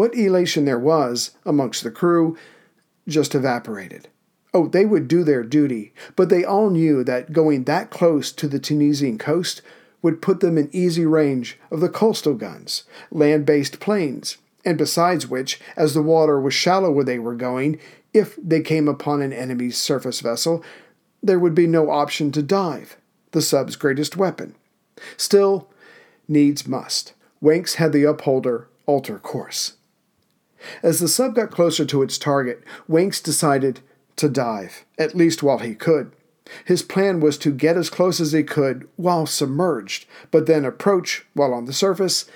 What 0.00 0.14
elation 0.14 0.64
there 0.64 0.78
was 0.78 1.32
amongst 1.44 1.84
the 1.84 1.90
crew 1.90 2.34
just 3.06 3.34
evaporated. 3.34 4.08
Oh, 4.54 4.66
they 4.66 4.86
would 4.86 5.08
do 5.08 5.22
their 5.22 5.42
duty, 5.42 5.92
but 6.16 6.30
they 6.30 6.42
all 6.42 6.70
knew 6.70 7.04
that 7.04 7.34
going 7.34 7.64
that 7.64 7.90
close 7.90 8.32
to 8.32 8.48
the 8.48 8.58
Tunisian 8.58 9.18
coast 9.18 9.60
would 10.00 10.22
put 10.22 10.40
them 10.40 10.56
in 10.56 10.70
easy 10.72 11.04
range 11.04 11.58
of 11.70 11.80
the 11.80 11.90
coastal 11.90 12.32
guns, 12.32 12.84
land 13.10 13.44
based 13.44 13.78
planes, 13.78 14.38
and 14.64 14.78
besides 14.78 15.28
which, 15.28 15.60
as 15.76 15.92
the 15.92 16.00
water 16.00 16.40
was 16.40 16.54
shallow 16.54 16.90
where 16.90 17.04
they 17.04 17.18
were 17.18 17.34
going, 17.34 17.78
if 18.14 18.38
they 18.42 18.62
came 18.62 18.88
upon 18.88 19.20
an 19.20 19.34
enemy's 19.34 19.76
surface 19.76 20.20
vessel, 20.20 20.64
there 21.22 21.38
would 21.38 21.54
be 21.54 21.66
no 21.66 21.90
option 21.90 22.32
to 22.32 22.42
dive, 22.42 22.96
the 23.32 23.42
sub's 23.42 23.76
greatest 23.76 24.16
weapon. 24.16 24.54
Still, 25.18 25.68
needs 26.26 26.66
must. 26.66 27.12
Wanks 27.42 27.74
had 27.74 27.92
the 27.92 28.04
upholder 28.04 28.66
alter 28.86 29.18
course. 29.18 29.74
As 30.82 30.98
the 31.00 31.08
sub 31.08 31.34
got 31.34 31.50
closer 31.50 31.84
to 31.84 32.02
its 32.02 32.18
target, 32.18 32.62
Wanks 32.88 33.22
decided 33.22 33.80
to 34.16 34.28
dive, 34.28 34.84
at 34.98 35.14
least 35.14 35.42
while 35.42 35.58
he 35.58 35.74
could. 35.74 36.12
His 36.64 36.82
plan 36.82 37.20
was 37.20 37.38
to 37.38 37.52
get 37.52 37.76
as 37.76 37.90
close 37.90 38.20
as 38.20 38.32
he 38.32 38.42
could 38.42 38.88
while 38.96 39.26
submerged, 39.26 40.06
but 40.30 40.46
then 40.46 40.64
approach 40.64 41.26
while 41.34 41.54
on 41.54 41.66
the 41.66 41.72
surface 41.72 42.26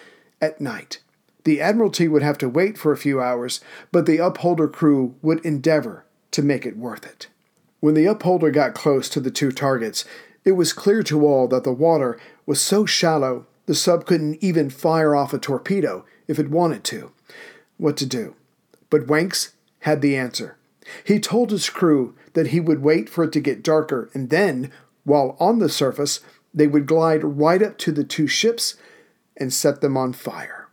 at 0.41 0.61
night. 0.61 1.01
The 1.45 1.61
Admiralty 1.61 2.09
would 2.09 2.23
have 2.23 2.39
to 2.39 2.49
wait 2.49 2.79
for 2.79 2.93
a 2.93 2.97
few 2.97 3.21
hours, 3.21 3.61
but 3.93 4.07
the 4.07 4.19
upholder 4.19 4.69
crew 4.69 5.15
would 5.21 5.45
endeavor 5.45 6.05
to 6.31 6.43
make 6.43 6.65
it 6.65 6.77
worth 6.77 7.05
it. 7.05 7.29
When 7.81 7.95
the 7.95 8.07
upholder 8.07 8.51
got 8.51 8.75
close 8.75 9.09
to 9.11 9.21
the 9.21 9.31
two 9.31 9.53
targets, 9.53 10.05
it 10.45 10.53
was 10.53 10.73
clear 10.73 11.03
to 11.05 11.27
all 11.27 11.49
that 11.49 11.65
the 11.65 11.73
water 11.73 12.19
was 12.47 12.61
so 12.61 12.87
shallow 12.87 13.47
the 13.67 13.75
sub 13.75 14.07
couldn't 14.07 14.43
even 14.43 14.71
fire 14.71 15.15
off 15.15 15.35
a 15.35 15.39
torpedo 15.39 16.05
if 16.29 16.39
it 16.39 16.51
wanted 16.51 16.85
to. 16.85 17.13
What 17.77 17.97
to 17.99 18.07
do? 18.07 18.35
But 18.91 19.07
Wanks 19.07 19.53
had 19.81 20.01
the 20.01 20.17
answer. 20.17 20.57
He 21.05 21.19
told 21.19 21.51
his 21.51 21.71
crew 21.71 22.15
that 22.35 22.49
he 22.49 22.61
would 22.61 22.83
wait 22.83 23.09
for 23.09 23.25
it 23.25 23.33
to 23.33 23.41
get 23.41 23.63
darker, 23.63 24.11
and 24.15 24.31
then, 24.31 24.71
while 25.05 25.37
on 25.41 25.59
the 25.59 25.69
surface, 25.69 26.21
they 26.53 26.67
would 26.67 26.87
glide 26.87 27.25
right 27.25 27.63
up 27.63 27.79
to 27.79 27.93
the 27.93 28.05
two 28.05 28.27
ships 28.27 28.77
and 29.37 29.53
set 29.53 29.81
them 29.81 29.97
on 29.97 30.13
fire. 30.13 30.69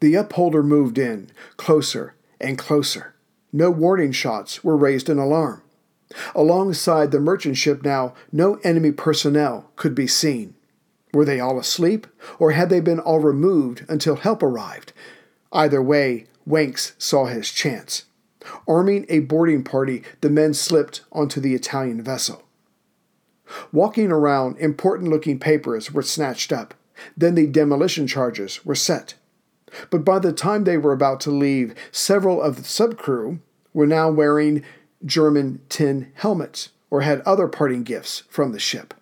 The 0.00 0.14
upholder 0.14 0.62
moved 0.62 0.98
in, 0.98 1.30
closer 1.56 2.14
and 2.40 2.56
closer. 2.56 3.14
No 3.52 3.70
warning 3.70 4.12
shots 4.12 4.62
were 4.62 4.76
raised 4.76 5.08
in 5.08 5.18
alarm. 5.18 5.62
Alongside 6.34 7.10
the 7.10 7.20
merchant 7.20 7.56
ship 7.56 7.82
now, 7.84 8.14
no 8.32 8.54
enemy 8.64 8.92
personnel 8.92 9.70
could 9.76 9.94
be 9.94 10.06
seen. 10.06 10.54
Were 11.12 11.24
they 11.24 11.40
all 11.40 11.58
asleep, 11.58 12.06
or 12.38 12.52
had 12.52 12.70
they 12.70 12.80
been 12.80 13.00
all 13.00 13.20
removed 13.20 13.84
until 13.88 14.16
help 14.16 14.42
arrived? 14.42 14.92
Either 15.52 15.82
way, 15.82 16.26
Wanks 16.48 16.92
saw 16.98 17.26
his 17.26 17.50
chance. 17.50 18.04
Arming 18.66 19.04
a 19.08 19.20
boarding 19.20 19.62
party, 19.62 20.02
the 20.20 20.30
men 20.30 20.54
slipped 20.54 21.02
onto 21.12 21.40
the 21.40 21.54
Italian 21.54 22.02
vessel. 22.02 22.44
Walking 23.72 24.10
around, 24.10 24.56
important 24.58 25.10
looking 25.10 25.38
papers 25.38 25.92
were 25.92 26.02
snatched 26.02 26.52
up. 26.52 26.74
Then 27.16 27.34
the 27.34 27.46
demolition 27.46 28.06
charges 28.06 28.64
were 28.64 28.74
set. 28.74 29.14
But 29.90 30.04
by 30.04 30.18
the 30.18 30.32
time 30.32 30.64
they 30.64 30.78
were 30.78 30.92
about 30.92 31.20
to 31.20 31.30
leave, 31.30 31.74
several 31.92 32.40
of 32.40 32.56
the 32.56 32.62
subcrew 32.62 33.40
were 33.72 33.86
now 33.86 34.10
wearing 34.10 34.64
German 35.04 35.60
tin 35.68 36.10
helmets 36.14 36.70
or 36.90 37.02
had 37.02 37.20
other 37.20 37.48
parting 37.48 37.82
gifts 37.82 38.22
from 38.28 38.52
the 38.52 38.58
ship. 38.58 38.94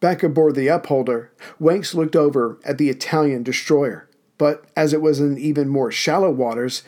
Back 0.00 0.22
aboard 0.22 0.54
the 0.54 0.68
upholder, 0.68 1.30
Wanks 1.60 1.94
looked 1.94 2.16
over 2.16 2.58
at 2.64 2.78
the 2.78 2.90
Italian 2.90 3.42
destroyer, 3.42 4.08
but 4.40 4.64
as 4.74 4.94
it 4.94 5.02
was 5.02 5.20
in 5.20 5.36
even 5.36 5.68
more 5.68 5.92
shallow 5.92 6.30
waters, 6.30 6.82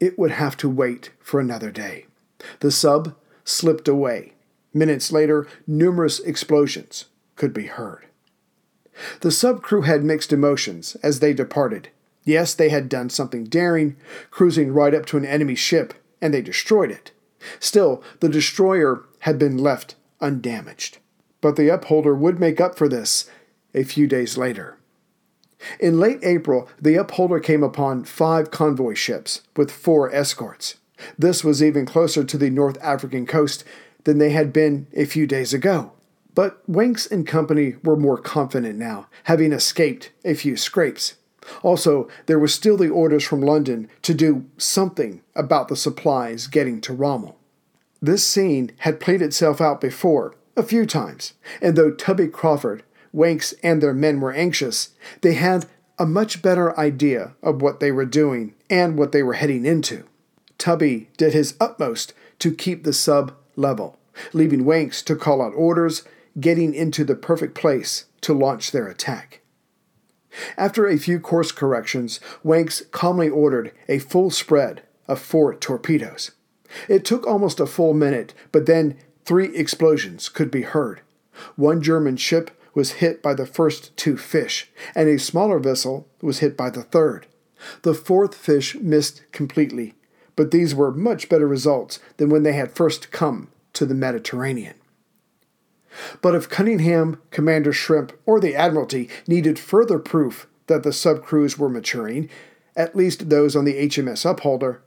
it 0.00 0.18
would 0.18 0.32
have 0.32 0.54
to 0.58 0.68
wait 0.68 1.08
for 1.18 1.40
another 1.40 1.70
day. 1.70 2.04
The 2.58 2.70
sub 2.70 3.14
slipped 3.42 3.88
away. 3.88 4.34
Minutes 4.74 5.10
later, 5.10 5.46
numerous 5.66 6.20
explosions 6.20 7.06
could 7.36 7.54
be 7.54 7.68
heard. 7.68 8.04
The 9.22 9.30
sub 9.30 9.62
crew 9.62 9.80
had 9.80 10.04
mixed 10.04 10.30
emotions 10.30 10.94
as 11.02 11.20
they 11.20 11.32
departed. 11.32 11.88
Yes, 12.26 12.52
they 12.52 12.68
had 12.68 12.90
done 12.90 13.08
something 13.08 13.44
daring, 13.44 13.96
cruising 14.30 14.70
right 14.70 14.94
up 14.94 15.06
to 15.06 15.16
an 15.16 15.24
enemy 15.24 15.54
ship, 15.54 15.94
and 16.20 16.34
they 16.34 16.42
destroyed 16.42 16.90
it. 16.90 17.12
Still, 17.58 18.02
the 18.20 18.28
destroyer 18.28 19.06
had 19.20 19.38
been 19.38 19.56
left 19.56 19.94
undamaged. 20.20 20.98
But 21.40 21.56
the 21.56 21.70
upholder 21.70 22.14
would 22.14 22.38
make 22.38 22.60
up 22.60 22.76
for 22.76 22.90
this 22.90 23.24
a 23.72 23.84
few 23.84 24.06
days 24.06 24.36
later. 24.36 24.76
In 25.78 26.00
late 26.00 26.20
April, 26.22 26.68
the 26.80 26.96
upholder 26.96 27.40
came 27.40 27.62
upon 27.62 28.04
five 28.04 28.50
convoy 28.50 28.94
ships 28.94 29.42
with 29.56 29.70
four 29.70 30.12
escorts. 30.14 30.76
This 31.18 31.42
was 31.44 31.62
even 31.62 31.86
closer 31.86 32.24
to 32.24 32.38
the 32.38 32.50
North 32.50 32.78
African 32.82 33.26
coast 33.26 33.64
than 34.04 34.18
they 34.18 34.30
had 34.30 34.52
been 34.52 34.86
a 34.94 35.04
few 35.04 35.26
days 35.26 35.52
ago. 35.52 35.92
But 36.34 36.70
Wanks 36.70 37.10
and 37.10 37.26
company 37.26 37.76
were 37.82 37.96
more 37.96 38.18
confident 38.18 38.78
now, 38.78 39.08
having 39.24 39.52
escaped 39.52 40.10
a 40.24 40.34
few 40.34 40.56
scrapes. 40.56 41.16
Also, 41.62 42.08
there 42.26 42.38
were 42.38 42.48
still 42.48 42.76
the 42.76 42.88
orders 42.88 43.24
from 43.24 43.40
London 43.40 43.88
to 44.02 44.14
do 44.14 44.46
something 44.56 45.22
about 45.34 45.68
the 45.68 45.76
supplies 45.76 46.46
getting 46.46 46.80
to 46.82 46.92
Rommel. 46.92 47.38
This 48.00 48.26
scene 48.26 48.72
had 48.78 49.00
played 49.00 49.20
itself 49.20 49.60
out 49.60 49.80
before, 49.80 50.34
a 50.56 50.62
few 50.62 50.86
times, 50.86 51.34
and 51.60 51.76
though 51.76 51.90
Tubby 51.90 52.28
Crawford 52.28 52.82
Wanks 53.14 53.54
and 53.62 53.82
their 53.82 53.94
men 53.94 54.20
were 54.20 54.32
anxious, 54.32 54.90
they 55.20 55.34
had 55.34 55.66
a 55.98 56.06
much 56.06 56.42
better 56.42 56.78
idea 56.78 57.34
of 57.42 57.60
what 57.60 57.80
they 57.80 57.92
were 57.92 58.06
doing 58.06 58.54
and 58.68 58.96
what 58.96 59.12
they 59.12 59.22
were 59.22 59.34
heading 59.34 59.66
into. 59.66 60.04
Tubby 60.58 61.08
did 61.16 61.32
his 61.32 61.54
utmost 61.60 62.14
to 62.38 62.54
keep 62.54 62.84
the 62.84 62.92
sub 62.92 63.34
level, 63.56 63.98
leaving 64.32 64.64
Wanks 64.64 65.04
to 65.04 65.16
call 65.16 65.42
out 65.42 65.54
orders, 65.54 66.04
getting 66.38 66.74
into 66.74 67.04
the 67.04 67.14
perfect 67.14 67.54
place 67.54 68.06
to 68.22 68.32
launch 68.32 68.70
their 68.70 68.86
attack. 68.86 69.40
After 70.56 70.86
a 70.86 70.98
few 70.98 71.18
course 71.18 71.50
corrections, 71.50 72.20
Wanks 72.44 72.88
calmly 72.90 73.28
ordered 73.28 73.72
a 73.88 73.98
full 73.98 74.30
spread 74.30 74.82
of 75.08 75.18
four 75.18 75.54
torpedoes. 75.54 76.30
It 76.88 77.04
took 77.04 77.26
almost 77.26 77.58
a 77.58 77.66
full 77.66 77.94
minute, 77.94 78.32
but 78.52 78.66
then 78.66 78.96
three 79.24 79.54
explosions 79.56 80.28
could 80.28 80.50
be 80.50 80.62
heard. 80.62 81.00
One 81.56 81.82
German 81.82 82.16
ship 82.16 82.50
was 82.74 82.92
hit 82.92 83.22
by 83.22 83.34
the 83.34 83.46
first 83.46 83.96
two 83.96 84.16
fish, 84.16 84.70
and 84.94 85.08
a 85.08 85.18
smaller 85.18 85.58
vessel 85.58 86.08
was 86.20 86.38
hit 86.38 86.56
by 86.56 86.70
the 86.70 86.82
third. 86.82 87.26
The 87.82 87.94
fourth 87.94 88.34
fish 88.34 88.74
missed 88.76 89.22
completely, 89.32 89.94
but 90.36 90.50
these 90.50 90.74
were 90.74 90.92
much 90.92 91.28
better 91.28 91.46
results 91.46 91.98
than 92.16 92.30
when 92.30 92.42
they 92.42 92.52
had 92.52 92.72
first 92.72 93.10
come 93.10 93.48
to 93.74 93.84
the 93.84 93.94
Mediterranean. 93.94 94.74
But 96.22 96.34
if 96.34 96.48
Cunningham, 96.48 97.20
Commander 97.30 97.72
Shrimp, 97.72 98.12
or 98.24 98.40
the 98.40 98.54
Admiralty 98.54 99.08
needed 99.26 99.58
further 99.58 99.98
proof 99.98 100.46
that 100.66 100.82
the 100.82 100.90
subcrews 100.90 101.58
were 101.58 101.68
maturing, 101.68 102.30
at 102.76 102.94
least 102.94 103.28
those 103.28 103.56
on 103.56 103.64
the 103.64 103.74
HMS 103.88 104.28
Upholder, 104.28 104.82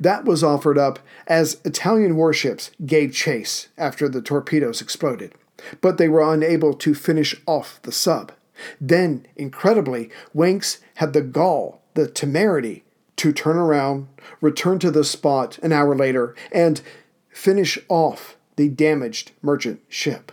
that 0.00 0.24
was 0.24 0.42
offered 0.42 0.76
up 0.76 0.98
as 1.26 1.60
Italian 1.64 2.16
warships 2.16 2.72
gave 2.84 3.12
chase 3.12 3.68
after 3.78 4.08
the 4.08 4.20
torpedoes 4.20 4.80
exploded, 4.80 5.32
but 5.80 5.98
they 5.98 6.08
were 6.08 6.32
unable 6.32 6.74
to 6.74 6.94
finish 6.94 7.34
off 7.46 7.80
the 7.82 7.92
sub. 7.92 8.32
Then, 8.80 9.26
incredibly, 9.36 10.10
Wanks 10.34 10.78
had 10.96 11.12
the 11.12 11.22
gall, 11.22 11.80
the 11.94 12.08
temerity, 12.08 12.84
to 13.16 13.32
turn 13.32 13.56
around, 13.56 14.08
return 14.40 14.78
to 14.80 14.90
the 14.90 15.04
spot 15.04 15.58
an 15.58 15.72
hour 15.72 15.94
later, 15.94 16.34
and 16.52 16.80
finish 17.30 17.78
off 17.88 18.36
the 18.56 18.68
damaged 18.68 19.32
merchant 19.42 19.80
ship. 19.88 20.32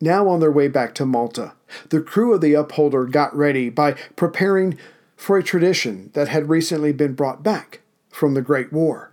Now 0.00 0.28
on 0.28 0.40
their 0.40 0.52
way 0.52 0.68
back 0.68 0.94
to 0.96 1.06
Malta, 1.06 1.54
the 1.88 2.00
crew 2.00 2.32
of 2.32 2.40
the 2.40 2.54
Upholder 2.54 3.04
got 3.04 3.36
ready 3.36 3.68
by 3.68 3.92
preparing 4.16 4.78
for 5.16 5.36
a 5.36 5.42
tradition 5.42 6.10
that 6.14 6.28
had 6.28 6.48
recently 6.48 6.92
been 6.92 7.14
brought 7.14 7.42
back 7.42 7.80
from 8.08 8.34
the 8.34 8.42
Great 8.42 8.72
War. 8.72 9.12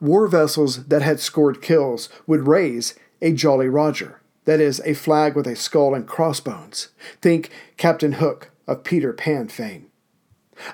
War 0.00 0.28
vessels 0.28 0.86
that 0.86 1.02
had 1.02 1.20
scored 1.20 1.62
kills 1.62 2.08
would 2.26 2.46
raise 2.46 2.94
a 3.20 3.32
Jolly 3.32 3.68
Roger, 3.68 4.20
that 4.44 4.60
is, 4.60 4.80
a 4.84 4.94
flag 4.94 5.34
with 5.34 5.46
a 5.46 5.56
skull 5.56 5.94
and 5.94 6.06
crossbones. 6.06 6.88
Think 7.20 7.50
Captain 7.76 8.12
Hook 8.12 8.50
of 8.66 8.84
Peter 8.84 9.12
Pan 9.12 9.48
fame. 9.48 9.86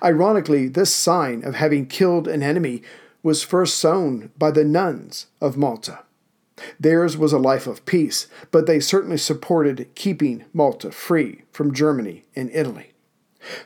Ironically, 0.03 0.69
this 0.69 0.95
sign 0.95 1.45
of 1.45 1.55
having 1.55 1.87
killed 1.87 2.29
an 2.29 2.43
enemy 2.43 2.83
was 3.23 3.43
first 3.43 3.77
sown 3.77 4.31
by 4.39 4.51
the 4.51 4.65
nuns 4.65 5.27
of 5.41 5.57
Malta. 5.57 6.01
Theirs 6.81 7.17
was 7.17 7.33
a 7.33 7.39
life 7.39 7.67
of 7.67 7.85
peace, 7.87 8.29
but 8.51 8.67
they 8.67 8.81
certainly 8.81 9.19
supported 9.19 9.89
keeping 9.95 10.45
Malta 10.53 10.91
free 10.91 11.43
from 11.53 11.75
Germany 11.75 12.25
and 12.35 12.51
Italy. 12.53 12.93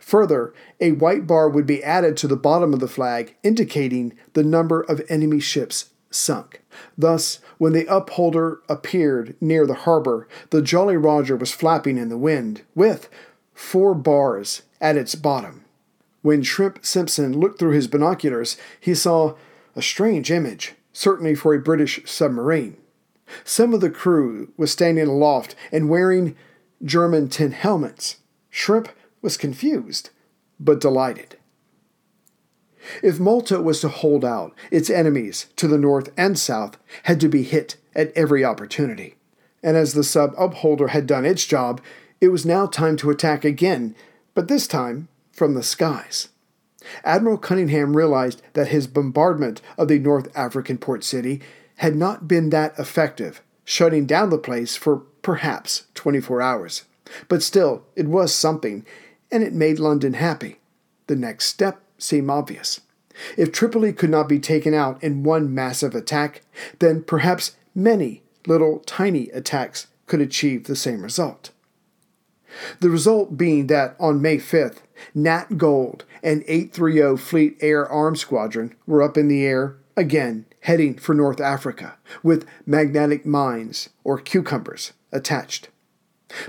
Further, 0.01 0.53
a 0.81 0.93
white 0.93 1.27
bar 1.27 1.49
would 1.49 1.67
be 1.67 1.83
added 1.83 2.17
to 2.19 2.29
the 2.29 2.37
bottom 2.37 2.75
of 2.75 2.81
the 2.81 2.89
flag 2.89 3.37
indicating 3.43 4.13
the 4.35 4.43
number 4.43 4.83
of 4.83 5.03
enemy 5.09 5.41
ships 5.41 5.91
sunk. 6.11 6.63
Thus, 6.99 7.39
when 7.59 7.73
the 7.73 7.87
upholder 7.87 8.61
appeared 8.69 9.37
near 9.41 9.67
the 9.67 9.75
harbor, 9.75 10.29
the 10.51 10.63
Jolly 10.63 10.97
Roger 10.97 11.37
was 11.37 11.53
flapping 11.53 11.97
in 11.97 12.09
the 12.09 12.19
wind, 12.19 12.63
with 12.75 13.09
four 13.55 13.95
bars 13.95 14.63
at 14.81 14.97
its 14.97 15.15
bottom. 15.15 15.65
When 16.23 16.43
Shrimp 16.43 16.85
Simpson 16.85 17.39
looked 17.39 17.59
through 17.59 17.73
his 17.73 17.89
binoculars, 17.89 18.57
he 18.79 18.95
saw 18.95 19.37
a 19.75 19.83
strange 19.83 20.31
image, 20.31 20.75
certainly 20.93 21.35
for 21.35 21.55
a 21.55 21.61
British 21.61 22.01
submarine. 22.05 22.77
Some 23.45 23.75
of 23.75 23.81
the 23.81 23.91
crew 23.91 24.53
was 24.57 24.71
standing 24.71 25.07
aloft 25.07 25.55
and 25.73 25.89
wearing 25.89 26.37
German 26.83 27.29
tin 27.29 27.53
helmets. 27.53 28.19
Shrimp 28.49 28.89
was 29.23 29.37
confused, 29.37 30.11
but 30.59 30.81
delighted. 30.81 31.37
If 33.03 33.21
Malta 33.21 33.61
was 33.61 33.81
to 33.81 33.89
hold 33.89 34.25
out, 34.25 34.55
its 34.71 34.91
enemies 34.91 35.47
to 35.57 35.69
the 35.69 35.79
north 35.79 36.11
and 36.17 36.39
south 36.39 36.79
had 37.05 37.21
to 37.21 37.29
be 37.29 37.43
hit 37.43 37.77
at 37.95 38.13
every 38.17 38.45
opportunity. 38.45 39.17
And 39.63 39.77
as 39.77 39.93
the 39.93 40.05
sub 40.05 40.35
upholder 40.39 40.89
had 40.89 41.07
done 41.07 41.27
its 41.27 41.45
job, 41.45 41.81
it 42.21 42.29
was 42.29 42.47
now 42.47 42.67
time 42.67 42.97
to 42.99 43.11
attack 43.11 43.45
again, 43.45 43.95
but 44.35 44.49
this 44.49 44.67
time 44.67 45.09
from 45.33 45.55
the 45.55 45.63
skies. 45.63 46.29
Admiral 47.05 47.37
Cunningham 47.37 47.97
realized 47.97 48.43
that 48.55 48.69
his 48.69 48.87
bombardment 48.87 49.61
of 49.77 49.89
the 49.89 49.99
North 49.99 50.29
African 50.35 50.79
port 50.79 51.05
city 51.05 51.41
had 51.81 51.97
not 51.97 52.29
been 52.29 52.51
that 52.51 52.79
effective, 52.79 53.41
shutting 53.65 54.05
down 54.05 54.29
the 54.29 54.37
place 54.37 54.77
for 54.77 54.99
perhaps 55.23 55.87
24 55.95 56.43
hours. 56.43 56.85
But 57.27 57.43
still, 57.43 57.87
it 57.97 58.07
was 58.07 58.35
something, 58.35 58.85
and 59.33 59.43
it 59.43 59.55
made 59.55 59.79
London 59.79 60.13
happy. 60.13 60.59
The 61.07 61.17
next 61.17 61.47
step 61.47 61.81
seemed 61.97 62.29
obvious. 62.29 62.83
If 63.35 63.51
Tripoli 63.51 63.95
could 63.95 64.11
not 64.11 64.29
be 64.29 64.39
taken 64.39 64.75
out 64.75 65.03
in 65.03 65.23
one 65.23 65.55
massive 65.55 65.95
attack, 65.95 66.43
then 66.81 67.03
perhaps 67.03 67.57
many 67.75 68.23
little 68.47 68.81
tiny 68.81 69.31
attacks 69.31 69.87
could 70.07 70.21
achieve 70.21 70.65
the 70.65 70.77
same 70.77 71.03
result. 71.03 71.49
The 72.81 72.91
result 72.91 73.39
being 73.39 73.69
that 73.69 73.97
on 73.99 74.21
May 74.21 74.37
5th, 74.37 74.83
Nat 75.15 75.57
Gold 75.57 76.05
and 76.23 76.45
830 76.47 77.17
Fleet 77.17 77.57
Air 77.63 77.89
Arm 77.89 78.17
Squadron 78.17 78.75
were 78.87 79.03
up 79.03 79.17
in 79.17 79.29
the 79.29 79.47
air 79.47 79.79
again 80.01 80.47
heading 80.61 80.95
for 80.95 81.15
North 81.15 81.41
Africa 81.41 81.97
with 82.23 82.47
magnetic 82.67 83.27
mines 83.27 83.91
or 84.03 84.19
cucumbers 84.19 84.93
attached. 85.13 85.69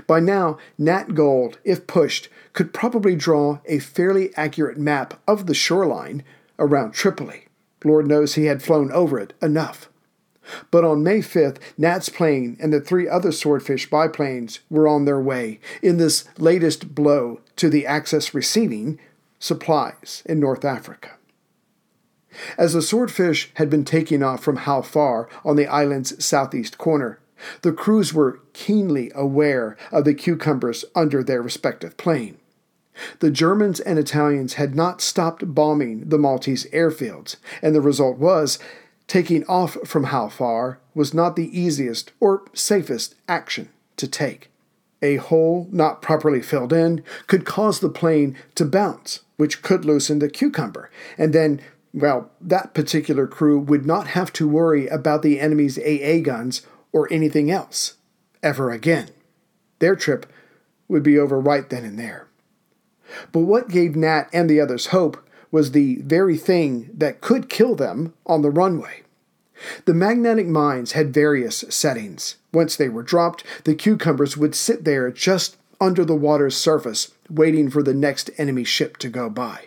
By 0.06 0.20
now, 0.20 0.58
Nat 0.78 1.14
Gold, 1.14 1.58
if 1.64 1.86
pushed, 1.86 2.28
could 2.52 2.72
probably 2.72 3.14
draw 3.14 3.58
a 3.66 3.78
fairly 3.78 4.34
accurate 4.36 4.78
map 4.78 5.20
of 5.28 5.46
the 5.46 5.54
shoreline 5.54 6.22
around 6.58 6.92
Tripoli. 6.92 7.46
Lord 7.84 8.06
knows 8.06 8.34
he 8.34 8.46
had 8.46 8.62
flown 8.62 8.90
over 8.92 9.18
it 9.18 9.34
enough. 9.42 9.88
But 10.70 10.84
on 10.84 11.02
May 11.02 11.18
5th, 11.18 11.58
Nat's 11.76 12.08
plane 12.08 12.56
and 12.60 12.72
the 12.72 12.80
three 12.80 13.08
other 13.08 13.32
Swordfish 13.32 13.88
biplanes 13.88 14.60
were 14.70 14.88
on 14.88 15.04
their 15.04 15.20
way 15.20 15.60
in 15.82 15.98
this 15.98 16.24
latest 16.38 16.94
blow 16.94 17.40
to 17.56 17.68
the 17.68 17.86
Axis 17.86 18.34
receiving 18.34 18.98
supplies 19.38 20.22
in 20.26 20.40
North 20.40 20.64
Africa. 20.64 21.12
As 22.56 22.72
the 22.72 22.82
swordfish 22.82 23.50
had 23.54 23.68
been 23.68 23.84
taking 23.84 24.22
off 24.22 24.42
from 24.42 24.56
Hal 24.56 24.82
Far 24.82 25.28
on 25.44 25.56
the 25.56 25.66
island's 25.66 26.24
southeast 26.24 26.78
corner, 26.78 27.18
the 27.62 27.72
crews 27.72 28.14
were 28.14 28.40
keenly 28.52 29.10
aware 29.14 29.76
of 29.90 30.04
the 30.04 30.14
cucumbers 30.14 30.84
under 30.94 31.22
their 31.22 31.42
respective 31.42 31.96
plane. 31.96 32.38
The 33.20 33.30
Germans 33.30 33.80
and 33.80 33.98
Italians 33.98 34.54
had 34.54 34.74
not 34.74 35.00
stopped 35.00 35.54
bombing 35.54 36.08
the 36.08 36.18
Maltese 36.18 36.66
airfields, 36.66 37.36
and 37.62 37.74
the 37.74 37.80
result 37.80 38.18
was 38.18 38.58
taking 39.06 39.44
off 39.46 39.76
from 39.84 40.04
Hal 40.04 40.28
Far 40.28 40.78
was 40.94 41.14
not 41.14 41.36
the 41.36 41.58
easiest 41.58 42.12
or 42.20 42.44
safest 42.52 43.14
action 43.28 43.70
to 43.96 44.06
take. 44.06 44.50
A 45.00 45.16
hole 45.16 45.68
not 45.72 46.00
properly 46.00 46.40
filled 46.40 46.72
in 46.72 47.02
could 47.26 47.44
cause 47.44 47.80
the 47.80 47.88
plane 47.88 48.36
to 48.54 48.64
bounce, 48.64 49.20
which 49.36 49.62
could 49.62 49.84
loosen 49.84 50.20
the 50.20 50.28
cucumber, 50.28 50.90
and 51.18 51.32
then 51.32 51.60
well, 51.94 52.30
that 52.40 52.74
particular 52.74 53.26
crew 53.26 53.58
would 53.58 53.84
not 53.84 54.08
have 54.08 54.32
to 54.34 54.48
worry 54.48 54.86
about 54.86 55.22
the 55.22 55.38
enemy's 55.38 55.78
AA 55.78 56.20
guns 56.22 56.62
or 56.90 57.12
anything 57.12 57.50
else 57.50 57.94
ever 58.42 58.70
again. 58.70 59.08
Their 59.78 59.94
trip 59.96 60.26
would 60.88 61.02
be 61.02 61.18
over 61.18 61.38
right 61.38 61.68
then 61.68 61.84
and 61.84 61.98
there. 61.98 62.28
But 63.30 63.40
what 63.40 63.68
gave 63.68 63.94
Nat 63.94 64.28
and 64.32 64.48
the 64.48 64.60
others 64.60 64.86
hope 64.86 65.22
was 65.50 65.72
the 65.72 65.96
very 65.96 66.38
thing 66.38 66.88
that 66.94 67.20
could 67.20 67.50
kill 67.50 67.74
them 67.74 68.14
on 68.26 68.40
the 68.40 68.50
runway. 68.50 69.02
The 69.84 69.94
magnetic 69.94 70.46
mines 70.46 70.92
had 70.92 71.12
various 71.12 71.64
settings. 71.68 72.36
Once 72.52 72.74
they 72.74 72.88
were 72.88 73.02
dropped, 73.02 73.44
the 73.64 73.74
cucumbers 73.74 74.36
would 74.36 74.54
sit 74.54 74.84
there 74.84 75.10
just 75.10 75.56
under 75.80 76.04
the 76.04 76.16
water's 76.16 76.56
surface, 76.56 77.12
waiting 77.28 77.70
for 77.70 77.82
the 77.82 77.94
next 77.94 78.30
enemy 78.38 78.64
ship 78.64 78.96
to 78.98 79.08
go 79.08 79.28
by. 79.28 79.66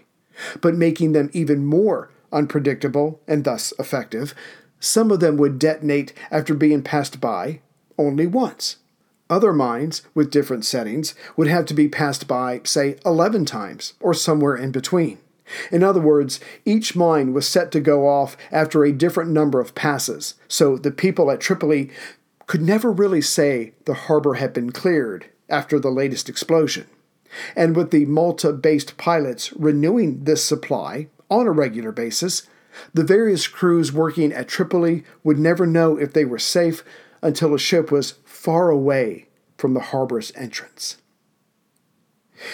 But 0.60 0.76
making 0.76 1.14
them 1.14 1.30
even 1.34 1.66
more 1.66 2.10
unpredictable, 2.32 3.20
and 3.28 3.44
thus 3.44 3.74
effective, 3.80 4.34
some 4.80 5.12
of 5.12 5.20
them 5.20 5.38
would 5.38 5.60
detonate 5.60 6.14
after 6.32 6.54
being 6.54 6.82
passed 6.82 7.20
by 7.20 7.62
only 7.98 8.28
once. 8.28 8.78
Other 9.30 9.54
mines, 9.54 10.04
with 10.14 10.30
different 10.30 10.66
settings, 10.66 11.16
would 11.36 11.48
have 11.48 11.66
to 11.66 11.74
be 11.74 11.88
passed 11.88 12.28
by, 12.28 12.62
say, 12.64 12.98
11 13.06 13.46
times, 13.46 13.94
or 14.00 14.14
somewhere 14.14 14.56
in 14.56 14.72
between. 14.72 15.18
In 15.72 15.84
other 15.84 16.02
words, 16.02 16.40
each 16.64 16.96
mine 16.96 17.34
was 17.34 17.48
set 17.48 17.72
to 17.72 17.80
go 17.80 18.08
off 18.08 18.38
after 18.52 18.84
a 18.84 18.92
different 18.92 19.32
number 19.32 19.60
of 19.60 19.76
passes, 19.76 20.36
so 20.48 20.78
the 20.78 20.92
people 20.92 21.32
at 21.32 21.40
Tripoli 21.40 21.90
could 22.48 22.62
never 22.62 22.92
really 22.92 23.22
say 23.22 23.74
the 23.86 23.94
harbor 23.94 24.36
had 24.36 24.54
been 24.54 24.72
cleared 24.72 25.28
after 25.50 25.80
the 25.80 25.92
latest 25.92 26.30
explosion. 26.30 26.88
And 27.56 27.76
with 27.76 27.92
the 27.92 28.06
Malta 28.06 28.54
based 28.54 28.98
pilots 28.98 29.52
renewing 29.54 30.24
this 30.24 30.46
supply 30.46 31.08
on 31.30 31.48
a 31.48 31.52
regular 31.52 31.92
basis, 31.92 32.48
the 32.94 33.04
various 33.04 33.48
crews 33.48 33.92
working 33.92 34.34
at 34.34 34.48
Tripoli 34.48 35.04
would 35.24 35.40
never 35.40 35.66
know 35.66 35.98
if 35.98 36.14
they 36.14 36.26
were 36.26 36.40
safe 36.40 36.84
until 37.22 37.54
a 37.54 37.60
ship 37.60 37.92
was 37.92 38.16
far 38.26 38.70
away 38.70 39.28
from 39.58 39.74
the 39.74 39.80
harbor's 39.80 40.32
entrance. 40.36 40.98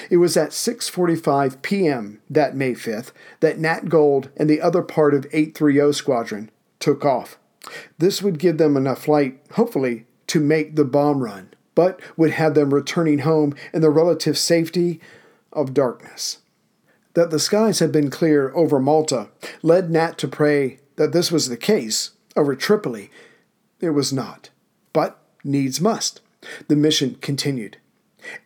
It 0.09 0.17
was 0.17 0.37
at 0.37 0.51
6:45 0.51 1.61
p.m. 1.61 2.21
that 2.29 2.55
May 2.55 2.73
5th 2.73 3.11
that 3.39 3.59
Nat 3.59 3.89
Gold 3.89 4.29
and 4.37 4.49
the 4.49 4.61
other 4.61 4.83
part 4.83 5.13
of 5.13 5.25
830 5.31 5.93
Squadron 5.93 6.51
took 6.79 7.03
off. 7.03 7.39
This 7.97 8.21
would 8.21 8.39
give 8.39 8.57
them 8.57 8.77
enough 8.77 9.07
light, 9.07 9.39
hopefully, 9.53 10.05
to 10.27 10.39
make 10.39 10.75
the 10.75 10.85
bomb 10.85 11.21
run, 11.21 11.49
but 11.75 11.99
would 12.15 12.31
have 12.31 12.53
them 12.53 12.73
returning 12.73 13.19
home 13.19 13.53
in 13.73 13.81
the 13.81 13.89
relative 13.89 14.37
safety 14.37 14.99
of 15.51 15.73
darkness. 15.73 16.40
That 17.13 17.29
the 17.29 17.39
skies 17.39 17.79
had 17.79 17.91
been 17.91 18.09
clear 18.09 18.53
over 18.55 18.79
Malta 18.79 19.29
led 19.61 19.91
Nat 19.91 20.17
to 20.19 20.27
pray 20.27 20.79
that 20.95 21.11
this 21.11 21.31
was 21.31 21.49
the 21.49 21.57
case 21.57 22.11
over 22.35 22.55
Tripoli. 22.55 23.09
It 23.79 23.89
was 23.89 24.13
not, 24.13 24.49
but 24.93 25.19
needs 25.43 25.81
must. 25.81 26.21
The 26.67 26.75
mission 26.75 27.15
continued. 27.21 27.77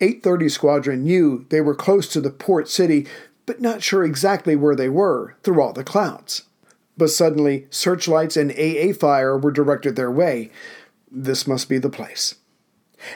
830 0.02 0.50
Squadron 0.50 1.04
knew 1.04 1.46
they 1.50 1.62
were 1.62 1.76
close 1.76 2.08
to 2.10 2.22
the 2.22 2.30
port 2.30 2.70
city, 2.70 3.08
but 3.46 3.62
not 3.62 3.84
sure 3.84 4.04
exactly 4.04 4.56
where 4.56 4.76
they 4.76 4.90
were 4.90 5.36
through 5.44 5.62
all 5.62 5.74
the 5.74 5.84
clouds. 5.84 6.44
But 6.98 7.10
suddenly, 7.10 7.68
searchlights 7.70 8.38
and 8.38 8.52
AA 8.52 8.94
fire 8.98 9.38
were 9.38 9.52
directed 9.52 9.96
their 9.96 10.12
way. 10.12 10.50
This 11.12 11.46
must 11.46 11.68
be 11.68 11.78
the 11.78 11.90
place. 11.90 12.36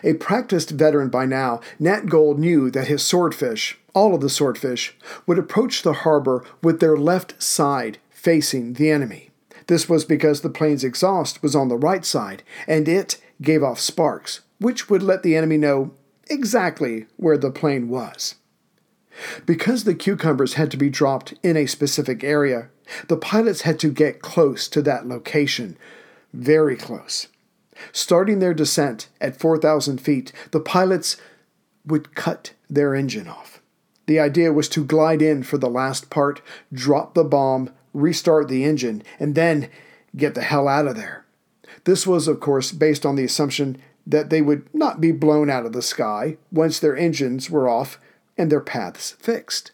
A 0.04 0.14
practiced 0.14 0.72
veteran 0.72 1.10
by 1.10 1.26
now, 1.26 1.62
Nat 1.80 2.08
Gold 2.08 2.40
knew 2.40 2.70
that 2.72 2.88
his 2.88 3.04
swordfish, 3.04 3.78
all 3.94 4.14
of 4.14 4.22
the 4.22 4.30
swordfish, 4.30 4.96
would 5.26 5.40
approach 5.40 5.82
the 5.82 5.94
harbor 5.94 6.44
with 6.62 6.80
their 6.80 6.98
left 6.98 7.42
side 7.42 7.98
facing 8.10 8.74
the 8.74 8.92
enemy. 8.92 9.30
This 9.68 9.88
was 9.88 10.04
because 10.04 10.42
the 10.42 10.50
plane's 10.50 10.84
exhaust 10.84 11.44
was 11.44 11.56
on 11.56 11.70
the 11.70 11.78
right 11.78 12.04
side, 12.04 12.44
and 12.68 12.88
it 12.88 13.22
gave 13.42 13.64
off 13.64 13.80
sparks, 13.80 14.42
which 14.60 14.90
would 14.90 15.04
let 15.04 15.24
the 15.24 15.36
enemy 15.36 15.58
know 15.58 15.92
exactly 16.30 17.06
where 17.18 17.38
the 17.38 17.52
plane 17.52 17.88
was. 17.88 18.36
Because 19.46 19.84
the 19.84 19.96
cucumbers 19.96 20.54
had 20.54 20.72
to 20.72 20.78
be 20.78 20.90
dropped 20.90 21.34
in 21.44 21.58
a 21.58 21.66
specific 21.66 22.24
area, 22.24 22.70
the 23.08 23.18
pilots 23.18 23.62
had 23.62 23.80
to 23.80 23.92
get 23.92 24.22
close 24.22 24.68
to 24.70 24.82
that 24.82 25.08
location, 25.08 25.78
very 26.34 26.76
close. 26.76 27.28
Starting 27.92 28.40
their 28.40 28.54
descent 28.54 29.10
at 29.22 29.40
4,000 29.40 30.00
feet, 30.00 30.32
the 30.52 30.60
pilots 30.60 31.18
would 31.86 32.16
cut 32.16 32.54
their 32.70 32.96
engine 32.96 33.28
off. 33.28 33.62
The 34.06 34.20
idea 34.20 34.52
was 34.52 34.68
to 34.70 34.84
glide 34.84 35.22
in 35.22 35.44
for 35.44 35.58
the 35.58 35.70
last 35.70 36.10
part, 36.10 36.42
drop 36.74 37.14
the 37.14 37.24
bomb, 37.24 37.72
restart 37.94 38.48
the 38.48 38.64
engine, 38.64 39.04
and 39.20 39.36
then 39.36 39.70
get 40.16 40.36
the 40.36 40.42
hell 40.42 40.68
out 40.68 40.88
of 40.88 40.96
there. 40.96 41.26
This 41.84 42.08
was, 42.08 42.28
of 42.28 42.40
course, 42.40 42.72
based 42.72 43.06
on 43.06 43.16
the 43.16 43.24
assumption 43.24 43.78
that 44.06 44.30
they 44.30 44.42
would 44.42 44.68
not 44.74 45.00
be 45.00 45.12
blown 45.12 45.50
out 45.50 45.66
of 45.66 45.74
the 45.74 45.82
sky 45.82 46.38
once 46.52 46.80
their 46.80 46.98
engines 46.98 47.50
were 47.50 47.70
off 47.70 48.00
and 48.38 48.52
their 48.52 48.62
paths 48.62 49.12
fixed. 49.20 49.72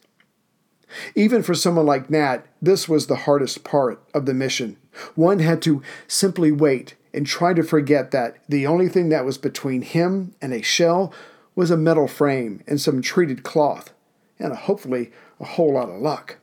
Even 1.15 1.41
for 1.41 1.53
someone 1.53 1.85
like 1.85 2.09
Nat, 2.09 2.45
this 2.61 2.87
was 2.87 3.07
the 3.07 3.15
hardest 3.15 3.63
part 3.63 4.01
of 4.13 4.25
the 4.25 4.33
mission. 4.33 4.77
One 5.15 5.39
had 5.39 5.61
to 5.63 5.81
simply 6.07 6.51
wait 6.51 6.95
and 7.15 7.25
try 7.25 7.53
to 7.53 7.63
forget 7.63 8.11
that 8.11 8.35
the 8.49 8.67
only 8.67 8.89
thing 8.89 9.07
that 9.07 9.23
was 9.23 9.37
between 9.37 9.81
him 9.81 10.35
and 10.41 10.53
a 10.53 10.61
shell 10.61 11.13
was 11.55 11.71
a 11.71 11.77
metal 11.77 12.09
frame 12.09 12.61
and 12.67 12.79
some 12.81 13.01
treated 13.01 13.41
cloth, 13.41 13.93
and 14.37 14.53
hopefully 14.53 15.11
a 15.39 15.45
whole 15.45 15.73
lot 15.73 15.89
of 15.89 16.01
luck. 16.01 16.37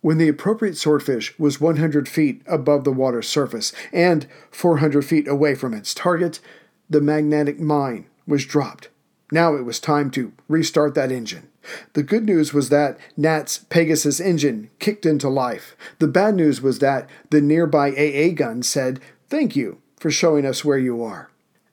When 0.00 0.18
the 0.18 0.28
appropriate 0.28 0.76
swordfish 0.76 1.36
was 1.40 1.60
100 1.60 2.08
feet 2.08 2.40
above 2.46 2.84
the 2.84 2.92
water's 2.92 3.28
surface 3.28 3.72
and 3.92 4.26
400 4.52 5.04
feet 5.04 5.26
away 5.26 5.56
from 5.56 5.74
its 5.74 5.92
target, 5.92 6.38
the 6.88 7.00
magnetic 7.00 7.58
mine 7.58 8.06
was 8.24 8.46
dropped. 8.46 8.90
Now 9.32 9.56
it 9.56 9.64
was 9.64 9.80
time 9.80 10.10
to 10.12 10.32
restart 10.46 10.94
that 10.94 11.10
engine. 11.10 11.48
The 11.94 12.02
good 12.04 12.26
news 12.26 12.54
was 12.54 12.68
that 12.68 12.98
Nat's 13.16 13.58
Pegasus 13.58 14.20
engine 14.20 14.70
kicked 14.78 15.06
into 15.06 15.28
life. 15.28 15.76
The 15.98 16.08
bad 16.08 16.36
news 16.36 16.62
was 16.62 16.78
that 16.78 17.08
the 17.30 17.40
nearby 17.40 17.90
AA 17.90 18.34
gun 18.34 18.62
said, 18.62 19.00
Thank 19.28 19.56
you 19.56 19.81
for 20.02 20.10
showing 20.10 20.44
us 20.44 20.64
where 20.64 20.78
you 20.78 21.02
are. 21.02 21.30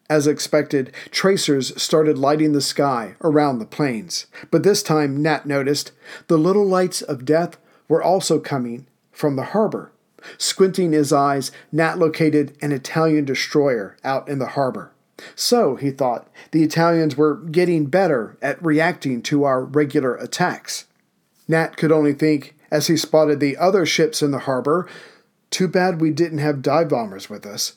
As 0.08 0.28
expected, 0.28 0.94
tracers 1.10 1.80
started 1.82 2.18
lighting 2.18 2.54
the 2.54 2.62
sky 2.62 3.16
around 3.22 3.58
the 3.58 3.66
planes. 3.66 4.28
But 4.52 4.62
this 4.62 4.84
time, 4.84 5.22
Nat 5.22 5.48
noticed 5.48 5.92
the 6.28 6.38
little 6.38 6.66
lights 6.66 7.02
of 7.02 7.26
death 7.26 7.58
were 7.88 8.04
also 8.04 8.40
coming 8.40 8.86
from 9.12 9.36
the 9.36 9.46
harbor. 9.46 9.92
Squinting 10.38 10.92
his 10.92 11.12
eyes, 11.12 11.52
Nat 11.72 11.98
located 11.98 12.56
an 12.62 12.72
Italian 12.72 13.26
destroyer 13.26 13.98
out 14.04 14.30
in 14.30 14.38
the 14.38 14.48
harbor. 14.48 14.92
So, 15.36 15.76
he 15.76 15.90
thought, 15.90 16.30
the 16.52 16.64
Italians 16.64 17.18
were 17.18 17.36
getting 17.36 17.88
better 17.88 18.38
at 18.44 18.64
reacting 18.64 19.24
to 19.24 19.44
our 19.44 19.64
regular 19.64 20.16
attacks. 20.16 20.86
Nat 21.48 21.78
could 21.78 21.92
only 21.92 22.14
think, 22.14 22.56
as 22.70 22.88
he 22.88 22.96
spotted 22.96 23.40
the 23.40 23.58
other 23.58 23.88
ships 23.88 24.22
in 24.22 24.30
the 24.30 24.40
harbor, 24.40 24.88
too 25.50 25.68
bad 25.68 26.00
we 26.00 26.12
didn't 26.12 26.38
have 26.38 26.62
dive 26.62 26.90
bombers 26.90 27.28
with 27.28 27.46
us. 27.46 27.74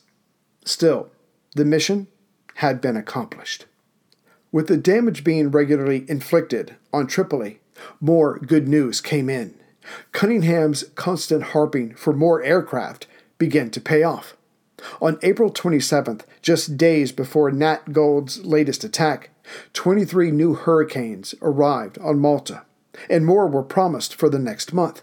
Still, 0.65 1.09
the 1.55 1.65
mission 1.65 2.07
had 2.55 2.81
been 2.81 2.97
accomplished. 2.97 3.65
With 4.51 4.67
the 4.67 4.77
damage 4.77 5.23
being 5.23 5.51
regularly 5.51 6.05
inflicted 6.07 6.75
on 6.93 7.07
Tripoli, 7.07 7.59
more 7.99 8.37
good 8.39 8.67
news 8.67 9.01
came 9.01 9.29
in. 9.29 9.55
Cunningham's 10.11 10.85
constant 10.95 11.43
harping 11.43 11.95
for 11.95 12.13
more 12.13 12.43
aircraft 12.43 13.07
began 13.37 13.69
to 13.71 13.81
pay 13.81 14.03
off. 14.03 14.37
On 15.01 15.17
April 15.21 15.51
27th, 15.51 16.21
just 16.41 16.77
days 16.77 17.11
before 17.11 17.51
Nat 17.51 17.91
Gold's 17.91 18.45
latest 18.45 18.83
attack, 18.83 19.31
23 19.73 20.31
new 20.31 20.53
hurricanes 20.53 21.35
arrived 21.41 21.97
on 21.99 22.19
Malta, 22.19 22.63
and 23.09 23.25
more 23.25 23.47
were 23.47 23.63
promised 23.63 24.13
for 24.13 24.29
the 24.29 24.39
next 24.39 24.73
month. 24.73 25.01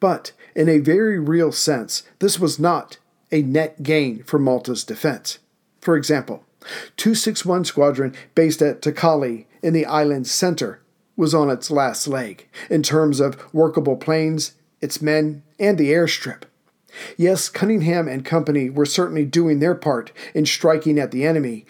But, 0.00 0.32
in 0.54 0.68
a 0.68 0.78
very 0.78 1.18
real 1.18 1.52
sense, 1.52 2.02
this 2.18 2.38
was 2.38 2.58
not 2.58 2.98
a 3.32 3.42
net 3.42 3.82
gain 3.82 4.22
for 4.22 4.38
Malta's 4.38 4.84
defense. 4.84 5.38
For 5.80 5.96
example, 5.96 6.44
261 6.96 7.64
Squadron, 7.64 8.14
based 8.34 8.60
at 8.60 8.82
Takali 8.82 9.46
in 9.62 9.72
the 9.72 9.86
island's 9.86 10.30
center, 10.30 10.80
was 11.16 11.34
on 11.34 11.50
its 11.50 11.70
last 11.70 12.08
leg 12.08 12.48
in 12.68 12.82
terms 12.82 13.20
of 13.20 13.52
workable 13.52 13.96
planes, 13.96 14.54
its 14.80 15.02
men, 15.02 15.42
and 15.58 15.78
the 15.78 15.90
airstrip. 15.90 16.42
Yes, 17.16 17.48
Cunningham 17.48 18.08
and 18.08 18.24
company 18.24 18.68
were 18.68 18.86
certainly 18.86 19.24
doing 19.24 19.60
their 19.60 19.74
part 19.74 20.12
in 20.34 20.46
striking 20.46 20.98
at 20.98 21.10
the 21.10 21.24
enemy, 21.24 21.66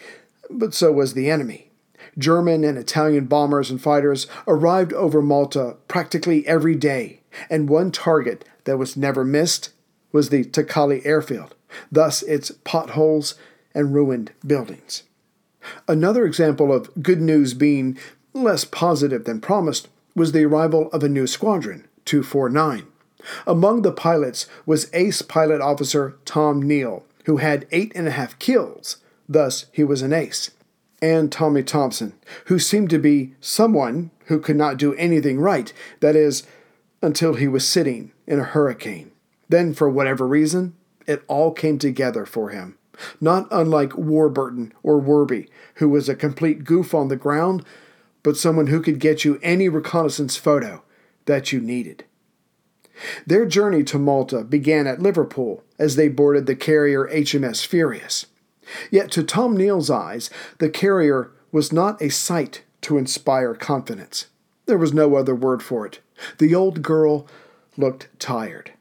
but 0.49 0.75
so 0.75 0.93
was 0.93 1.15
the 1.15 1.31
enemy. 1.31 1.71
German 2.19 2.65
and 2.65 2.79
Italian 2.79 3.27
bombers 3.27 3.71
and 3.71 3.81
fighters 3.81 4.27
arrived 4.47 4.93
over 4.93 5.23
Malta 5.23 5.77
practically 5.89 6.47
every 6.47 6.75
day, 6.75 7.21
and 7.49 7.69
one 7.69 7.91
target 7.91 8.45
that 8.65 8.79
was 8.79 8.97
never 8.97 9.25
missed 9.25 9.71
was 10.13 10.29
the 10.29 10.45
Takali 10.45 11.05
airfield, 11.05 11.55
thus 11.91 12.23
its 12.23 12.51
potholes 12.65 13.35
and 13.75 13.95
ruined 13.95 14.33
buildings. 14.47 15.05
Another 15.87 16.25
example 16.25 16.73
of 16.73 16.91
good 17.03 17.21
news 17.21 17.55
being 17.55 17.99
less 18.33 18.65
positive 18.65 19.25
than 19.25 19.41
promised 19.41 19.89
was 20.15 20.33
the 20.33 20.45
arrival 20.45 20.89
of 20.93 21.03
a 21.03 21.09
new 21.09 21.27
squadron, 21.27 21.87
249. 22.05 22.87
Among 23.47 23.83
the 23.83 23.93
pilots 23.93 24.47
was 24.67 24.91
ace 24.93 25.23
pilot 25.23 25.61
officer 25.61 26.17
Tom 26.25 26.63
Neil, 26.63 27.05
who 27.27 27.37
had 27.37 27.67
eight 27.71 27.93
and 27.95 28.09
a 28.09 28.13
half 28.13 28.39
kills, 28.39 28.97
thus, 29.29 29.67
he 29.73 29.85
was 29.85 30.03
an 30.03 30.13
ace, 30.13 30.51
and 31.03 31.31
Tommy 31.31 31.63
Thompson, 31.63 32.15
who 32.47 32.59
seemed 32.59 32.91
to 32.91 32.99
be 32.99 33.35
someone 33.41 34.11
who 34.27 34.41
could 34.41 34.57
not 34.57 34.79
do 34.79 34.95
anything 34.95 35.39
right, 35.39 35.73
that 36.01 36.17
is, 36.17 36.45
until 37.03 37.35
he 37.35 37.49
was 37.49 37.67
sitting 37.67 38.13
in 38.27 38.39
a 38.39 38.45
hurricane. 38.45 39.11
Then, 39.51 39.75
for 39.75 39.91
whatever 39.91 40.27
reason, 40.27 40.75
it 41.07 41.25
all 41.27 41.53
came 41.53 41.79
together 41.79 42.25
for 42.25 42.51
him. 42.51 42.79
Not 43.21 43.49
unlike 43.51 43.97
Warburton 43.97 44.73
or 44.83 44.99
Warby, 44.99 45.49
who 45.77 45.89
was 45.89 46.09
a 46.09 46.15
complete 46.15 46.65
goof 46.65 46.95
on 46.95 47.09
the 47.09 47.17
ground, 47.17 47.65
but 48.23 48.37
someone 48.37 48.69
who 48.69 48.81
could 48.81 49.01
get 49.01 49.25
you 49.25 49.41
any 49.43 49.69
reconnaissance 49.69 50.37
photo 50.37 50.83
that 51.25 51.53
you 51.53 51.61
needed. 51.61 52.05
Their 53.27 53.47
journey 53.47 53.83
to 53.85 53.99
Malta 53.99 54.45
began 54.45 54.87
at 54.87 55.03
Liverpool 55.03 55.65
as 55.79 55.97
they 55.97 56.09
boarded 56.09 56.47
the 56.47 56.55
carrier 56.55 57.09
HMS 57.13 57.67
Furious. 57.67 58.27
Yet 58.91 59.11
to 59.13 59.25
Tom 59.25 59.57
Neil's 59.57 59.91
eyes, 59.91 60.31
the 60.59 60.69
carrier 60.69 61.33
was 61.51 61.73
not 61.73 62.01
a 62.01 62.11
sight 62.11 62.63
to 62.83 62.99
inspire 62.99 63.55
confidence. 63.55 64.27
There 64.67 64.79
was 64.79 64.93
no 64.93 65.17
other 65.17 65.35
word 65.35 65.63
for 65.63 65.87
it. 65.87 66.01
The 66.39 66.55
old 66.55 66.83
girl 66.83 67.27
looked 67.77 68.09
tired. 68.21 68.75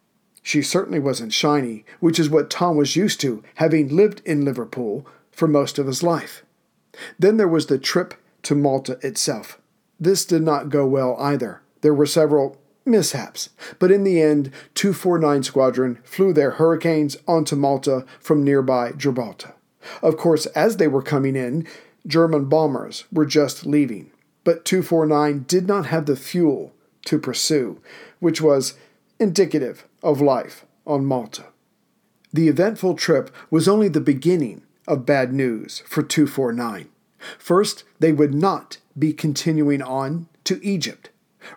She 0.49 0.63
certainly 0.63 0.97
wasn't 0.97 1.31
shiny, 1.31 1.85
which 1.99 2.17
is 2.19 2.27
what 2.27 2.49
Tom 2.49 2.75
was 2.75 2.95
used 2.95 3.21
to, 3.21 3.43
having 3.57 3.95
lived 3.95 4.19
in 4.25 4.43
Liverpool 4.43 5.05
for 5.31 5.47
most 5.47 5.77
of 5.77 5.85
his 5.85 6.01
life. 6.01 6.43
Then 7.19 7.38
there 7.38 7.47
was 7.47 7.67
the 7.67 7.77
trip 7.77 8.15
to 8.41 8.55
Malta 8.55 8.97
itself. 9.03 9.62
This 9.99 10.25
did 10.25 10.41
not 10.41 10.69
go 10.69 10.88
well 10.88 11.15
either. 11.19 11.62
There 11.81 11.93
were 11.93 12.07
several 12.07 12.57
mishaps, 12.83 13.51
but 13.77 13.91
in 13.91 14.03
the 14.03 14.23
end, 14.23 14.51
249 14.73 15.43
Squadron 15.43 15.99
flew 16.03 16.33
their 16.33 16.49
Hurricanes 16.49 17.15
onto 17.27 17.55
Malta 17.55 18.03
from 18.19 18.43
nearby 18.43 18.93
Gibraltar. 18.93 19.53
Of 20.01 20.17
course, 20.17 20.47
as 20.47 20.77
they 20.77 20.88
were 20.88 21.03
coming 21.03 21.35
in, 21.35 21.67
German 22.07 22.45
bombers 22.45 23.03
were 23.12 23.27
just 23.27 23.67
leaving, 23.67 24.09
but 24.43 24.65
249 24.65 25.45
did 25.47 25.67
not 25.67 25.85
have 25.85 26.07
the 26.07 26.15
fuel 26.15 26.73
to 27.05 27.19
pursue, 27.19 27.79
which 28.19 28.41
was 28.41 28.73
indicative 29.19 29.86
of 30.01 30.21
life 30.21 30.65
on 30.86 31.05
Malta. 31.05 31.45
The 32.32 32.47
eventful 32.47 32.95
trip 32.95 33.32
was 33.49 33.67
only 33.67 33.88
the 33.88 34.01
beginning 34.01 34.63
of 34.88 35.05
bad 35.05 35.34
news 35.34 35.84
for 35.86 36.03
249. 36.03 36.89
First, 37.38 37.84
they 37.99 38.12
would 38.12 38.34
not 38.34 38.77
be 38.97 39.13
continuing 39.13 39.82
on 39.82 40.27
to 40.45 40.63
Egypt. 40.63 41.10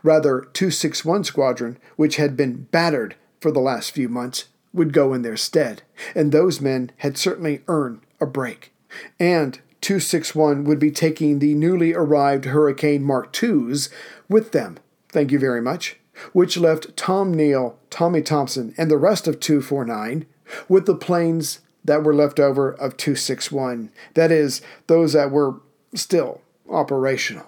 Rather, 0.03 0.41
261 0.53 1.25
Squadron, 1.25 1.79
which 1.97 2.17
had 2.17 2.37
been 2.37 2.69
battered 2.71 3.17
for 3.41 3.51
the 3.51 3.61
last 3.61 3.91
few 3.91 4.09
months, 4.09 4.47
would 4.73 4.93
go 4.93 5.13
in 5.13 5.23
their 5.23 5.37
stead, 5.37 5.83
and 6.15 6.33
those 6.33 6.61
men 6.61 6.91
had 6.99 7.19
certainly 7.19 7.63
earned 7.69 8.01
a 8.21 8.27
break. 8.27 8.73
And 9.21 9.59
261 9.83 10.65
would 10.65 10.79
be 10.79 10.91
taking 10.91 11.39
the 11.39 11.55
newly 11.55 11.93
arrived 11.93 12.47
Hurricane 12.47 13.03
Mark 13.03 13.37
IIs 13.43 13.91
with 14.29 14.53
them. 14.53 14.79
Thank 15.11 15.33
you 15.33 15.39
very 15.39 15.61
much. 15.61 15.99
Which 16.33 16.57
left 16.57 16.97
Tom 16.97 17.33
Neil, 17.33 17.79
Tommy 17.91 18.23
Thompson, 18.23 18.75
and 18.77 18.91
the 18.91 18.99
rest 18.99 19.27
of 19.27 19.41
249 19.41 20.27
with 20.69 20.87
the 20.87 20.95
planes 20.95 21.61
that 21.85 22.03
were 22.03 22.15
left 22.15 22.39
over 22.39 22.73
of 22.73 22.97
261. 22.97 23.91
That 24.15 24.31
is, 24.31 24.63
those 24.87 25.15
that 25.15 25.31
were 25.31 25.61
still 25.95 26.43
operational. 26.69 27.47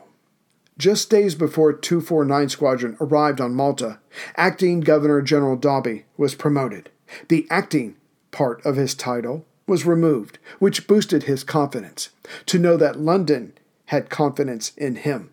Just 0.76 1.08
days 1.08 1.34
before 1.34 1.72
249 1.72 2.48
Squadron 2.48 2.96
arrived 3.00 3.40
on 3.40 3.54
Malta, 3.54 4.00
Acting 4.36 4.80
Governor 4.80 5.22
General 5.22 5.56
Dobbie 5.56 6.04
was 6.16 6.34
promoted. 6.34 6.90
The 7.28 7.46
acting 7.48 7.96
part 8.32 8.64
of 8.66 8.74
his 8.74 8.94
title 8.94 9.46
was 9.66 9.86
removed, 9.86 10.38
which 10.58 10.88
boosted 10.88 11.24
his 11.24 11.44
confidence 11.44 12.10
to 12.46 12.58
know 12.58 12.76
that 12.76 12.98
London 12.98 13.52
had 13.86 14.10
confidence 14.10 14.72
in 14.76 14.96
him, 14.96 15.30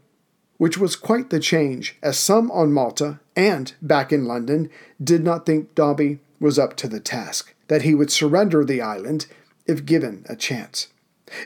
which 0.61 0.77
was 0.77 0.95
quite 0.95 1.31
the 1.31 1.39
change, 1.39 1.97
as 2.03 2.19
some 2.19 2.51
on 2.51 2.71
Malta 2.71 3.19
and 3.35 3.73
back 3.81 4.13
in 4.13 4.25
London 4.25 4.69
did 5.03 5.23
not 5.23 5.43
think 5.43 5.73
Dobbie 5.73 6.19
was 6.39 6.59
up 6.59 6.75
to 6.75 6.87
the 6.87 6.99
task, 6.99 7.55
that 7.67 7.81
he 7.81 7.95
would 7.95 8.11
surrender 8.11 8.63
the 8.63 8.79
island 8.79 9.25
if 9.65 9.87
given 9.87 10.23
a 10.29 10.35
chance. 10.35 10.89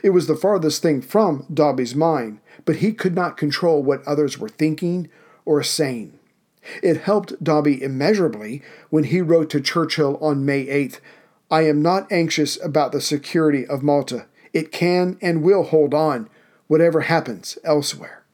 It 0.02 0.10
was 0.10 0.26
the 0.26 0.36
farthest 0.36 0.82
thing 0.82 1.00
from 1.00 1.46
Dobbie's 1.50 1.94
mind, 1.94 2.40
but 2.66 2.76
he 2.76 2.92
could 2.92 3.14
not 3.14 3.38
control 3.38 3.82
what 3.82 4.06
others 4.06 4.38
were 4.38 4.50
thinking 4.50 5.08
or 5.46 5.62
saying. 5.62 6.18
It 6.82 7.00
helped 7.00 7.42
Dobbie 7.42 7.82
immeasurably 7.82 8.60
when 8.90 9.04
he 9.04 9.22
wrote 9.22 9.48
to 9.48 9.62
Churchill 9.62 10.18
on 10.20 10.44
May 10.44 10.66
8th 10.66 11.00
I 11.50 11.62
am 11.62 11.80
not 11.80 12.12
anxious 12.12 12.62
about 12.62 12.92
the 12.92 13.00
security 13.00 13.66
of 13.66 13.82
Malta. 13.82 14.26
It 14.52 14.72
can 14.72 15.16
and 15.22 15.42
will 15.42 15.62
hold 15.62 15.94
on, 15.94 16.28
whatever 16.66 17.00
happens 17.00 17.56
elsewhere. 17.64 18.25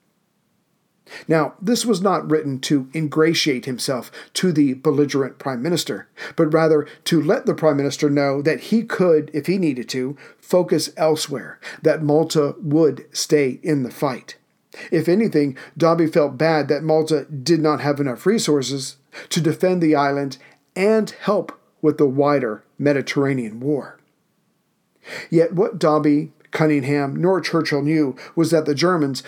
Now, 1.28 1.54
this 1.60 1.84
was 1.84 2.00
not 2.00 2.30
written 2.30 2.58
to 2.60 2.88
ingratiate 2.94 3.64
himself 3.64 4.10
to 4.34 4.52
the 4.52 4.74
belligerent 4.74 5.38
prime 5.38 5.62
minister, 5.62 6.08
but 6.36 6.52
rather 6.52 6.86
to 7.04 7.20
let 7.20 7.46
the 7.46 7.54
prime 7.54 7.76
minister 7.76 8.10
know 8.10 8.42
that 8.42 8.60
he 8.60 8.82
could, 8.82 9.30
if 9.32 9.46
he 9.46 9.58
needed 9.58 9.88
to, 9.90 10.16
focus 10.38 10.90
elsewhere, 10.96 11.58
that 11.82 12.02
Malta 12.02 12.54
would 12.60 13.06
stay 13.12 13.60
in 13.62 13.82
the 13.82 13.90
fight. 13.90 14.36
If 14.90 15.08
anything, 15.08 15.56
Dobbie 15.76 16.06
felt 16.06 16.38
bad 16.38 16.68
that 16.68 16.82
Malta 16.82 17.24
did 17.24 17.60
not 17.60 17.80
have 17.80 18.00
enough 18.00 18.24
resources 18.24 18.96
to 19.28 19.40
defend 19.40 19.82
the 19.82 19.94
island 19.94 20.38
and 20.74 21.10
help 21.10 21.58
with 21.82 21.98
the 21.98 22.06
wider 22.06 22.64
Mediterranean 22.78 23.60
War. 23.60 23.98
Yet 25.30 25.52
what 25.52 25.78
Dobbie, 25.78 26.32
Cunningham, 26.52 27.16
nor 27.16 27.40
Churchill 27.40 27.82
knew 27.82 28.16
was 28.36 28.50
that 28.50 28.66
the 28.66 28.74
Germans 28.74 29.22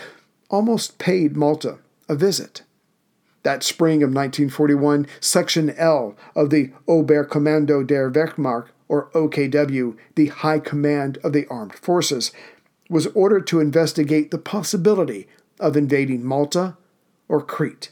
almost 0.49 0.97
paid 0.97 1.35
Malta 1.35 1.79
a 2.07 2.15
visit. 2.15 2.63
That 3.43 3.63
spring 3.63 4.01
of 4.01 4.09
1941, 4.09 5.07
Section 5.19 5.69
L 5.71 6.15
of 6.35 6.49
the 6.49 6.71
Oberkommando 6.87 7.85
der 7.85 8.09
Wehrmacht, 8.09 8.69
or 8.87 9.09
OKW, 9.11 9.95
the 10.15 10.27
High 10.27 10.59
Command 10.59 11.17
of 11.23 11.33
the 11.33 11.47
Armed 11.47 11.75
Forces, 11.75 12.31
was 12.89 13.07
ordered 13.07 13.47
to 13.47 13.59
investigate 13.59 14.31
the 14.31 14.37
possibility 14.37 15.27
of 15.59 15.75
invading 15.75 16.23
Malta 16.23 16.77
or 17.27 17.41
Crete. 17.41 17.91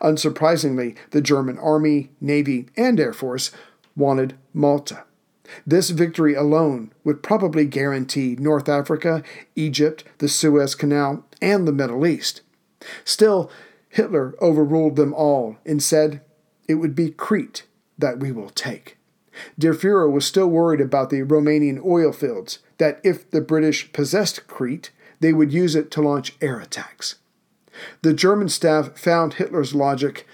Unsurprisingly, 0.00 0.96
the 1.10 1.20
German 1.20 1.58
Army, 1.58 2.10
Navy, 2.20 2.68
and 2.76 2.98
Air 3.00 3.12
Force 3.12 3.50
wanted 3.96 4.34
Malta. 4.54 5.04
This 5.66 5.90
victory 5.90 6.34
alone 6.34 6.92
would 7.04 7.22
probably 7.22 7.64
guarantee 7.64 8.36
North 8.38 8.68
Africa, 8.68 9.22
Egypt, 9.56 10.04
the 10.18 10.28
Suez 10.28 10.74
Canal, 10.74 11.24
and 11.40 11.66
the 11.66 11.72
Middle 11.72 12.06
East. 12.06 12.42
Still, 13.04 13.50
Hitler 13.88 14.34
overruled 14.40 14.96
them 14.96 15.12
all 15.14 15.56
and 15.66 15.82
said, 15.82 16.22
It 16.68 16.74
would 16.74 16.94
be 16.94 17.10
Crete 17.10 17.64
that 17.98 18.20
we 18.20 18.32
will 18.32 18.50
take. 18.50 18.96
Der 19.58 19.74
Fuhrer 19.74 20.10
was 20.10 20.24
still 20.24 20.48
worried 20.48 20.80
about 20.80 21.10
the 21.10 21.22
Romanian 21.22 21.84
oil 21.84 22.12
fields, 22.12 22.58
that 22.78 23.00
if 23.04 23.30
the 23.30 23.40
British 23.40 23.92
possessed 23.92 24.46
Crete, 24.46 24.90
they 25.20 25.32
would 25.32 25.52
use 25.52 25.74
it 25.74 25.90
to 25.92 26.02
launch 26.02 26.34
air 26.40 26.58
attacks. 26.60 27.16
The 28.02 28.12
German 28.12 28.48
staff 28.48 28.98
found 28.98 29.34
Hitler's 29.34 29.74
logic 29.74 30.26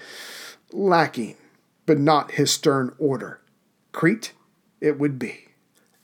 lacking, 0.71 1.35
but 1.85 1.99
not 1.99 2.31
his 2.31 2.51
stern 2.51 2.93
order. 2.97 3.39
Crete 3.91 4.33
it 4.81 4.99
would 4.99 5.17
be. 5.17 5.45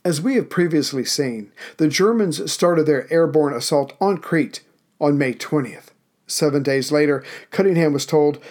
As 0.06 0.22
we 0.22 0.36
have 0.36 0.50
previously 0.50 1.06
seen, 1.06 1.52
the 1.78 1.88
Germans 1.88 2.52
started 2.52 2.86
their 2.86 3.12
airborne 3.12 3.54
assault 3.54 3.94
on 4.02 4.18
Crete 4.18 4.62
on 5.04 5.18
May 5.18 5.34
20th. 5.34 5.88
Seven 6.28 6.64
days 6.64 6.92
later, 6.92 7.24
Cunningham 7.52 7.92
was 7.92 8.06
told 8.06 8.42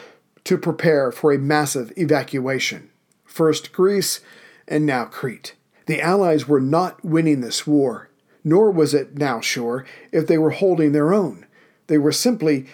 to 0.44 0.58
prepare 0.58 1.10
for 1.10 1.32
a 1.32 1.38
massive 1.38 1.92
evacuation. 1.96 2.90
First 3.24 3.72
Greece, 3.72 4.20
and 4.68 4.84
now 4.84 5.06
Crete. 5.06 5.54
The 5.86 6.02
Allies 6.02 6.46
were 6.46 6.60
not 6.60 7.02
winning 7.02 7.40
this 7.40 7.66
war, 7.66 8.10
nor 8.44 8.70
was 8.70 8.92
it 8.92 9.16
now 9.16 9.40
sure 9.40 9.86
if 10.12 10.26
they 10.26 10.36
were 10.36 10.50
holding 10.50 10.92
their 10.92 11.14
own. 11.14 11.46
They 11.86 11.96
were 11.96 12.12
simply 12.12 12.66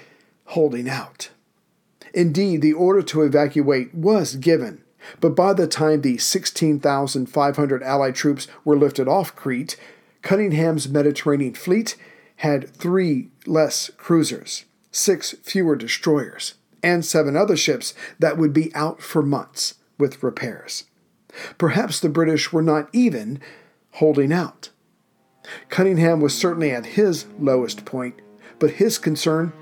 holding 0.46 0.88
out. 0.88 1.30
Indeed, 2.12 2.62
the 2.62 2.72
order 2.72 3.02
to 3.02 3.22
evacuate 3.22 3.94
was 3.94 4.34
given, 4.34 4.82
but 5.20 5.36
by 5.36 5.52
the 5.52 5.68
time 5.68 6.00
the 6.00 6.18
16,500 6.18 7.82
Allied 7.84 8.14
troops 8.16 8.48
were 8.64 8.76
lifted 8.76 9.06
off 9.06 9.36
Crete, 9.36 9.76
Cunningham's 10.22 10.88
Mediterranean 10.88 11.54
fleet 11.54 11.96
had 12.38 12.70
three 12.70 13.30
less 13.46 13.90
cruisers, 13.96 14.64
six 14.90 15.32
fewer 15.42 15.76
destroyers, 15.76 16.54
and 16.82 17.04
seven 17.04 17.36
other 17.36 17.56
ships 17.56 17.94
that 18.18 18.38
would 18.38 18.52
be 18.52 18.74
out 18.74 19.02
for 19.02 19.22
months 19.22 19.74
with 19.98 20.22
repairs. 20.22 20.84
Perhaps 21.58 22.00
the 22.00 22.08
British 22.08 22.52
were 22.52 22.62
not 22.62 22.88
even 22.92 23.40
holding 23.92 24.32
out. 24.32 24.70
Cunningham 25.68 26.20
was 26.20 26.36
certainly 26.36 26.70
at 26.70 26.86
his 26.86 27.26
lowest 27.38 27.84
point, 27.84 28.14
but 28.58 28.72
his 28.72 28.98
concern 28.98 29.52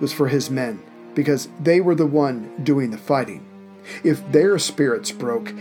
was 0.00 0.12
for 0.12 0.28
his 0.28 0.50
men, 0.50 0.82
because 1.14 1.48
they 1.60 1.80
were 1.80 1.94
the 1.94 2.06
one 2.06 2.52
doing 2.64 2.90
the 2.90 2.98
fighting. 2.98 3.46
If 4.02 4.32
their 4.32 4.58
spirits 4.58 5.12
broke, 5.12 5.54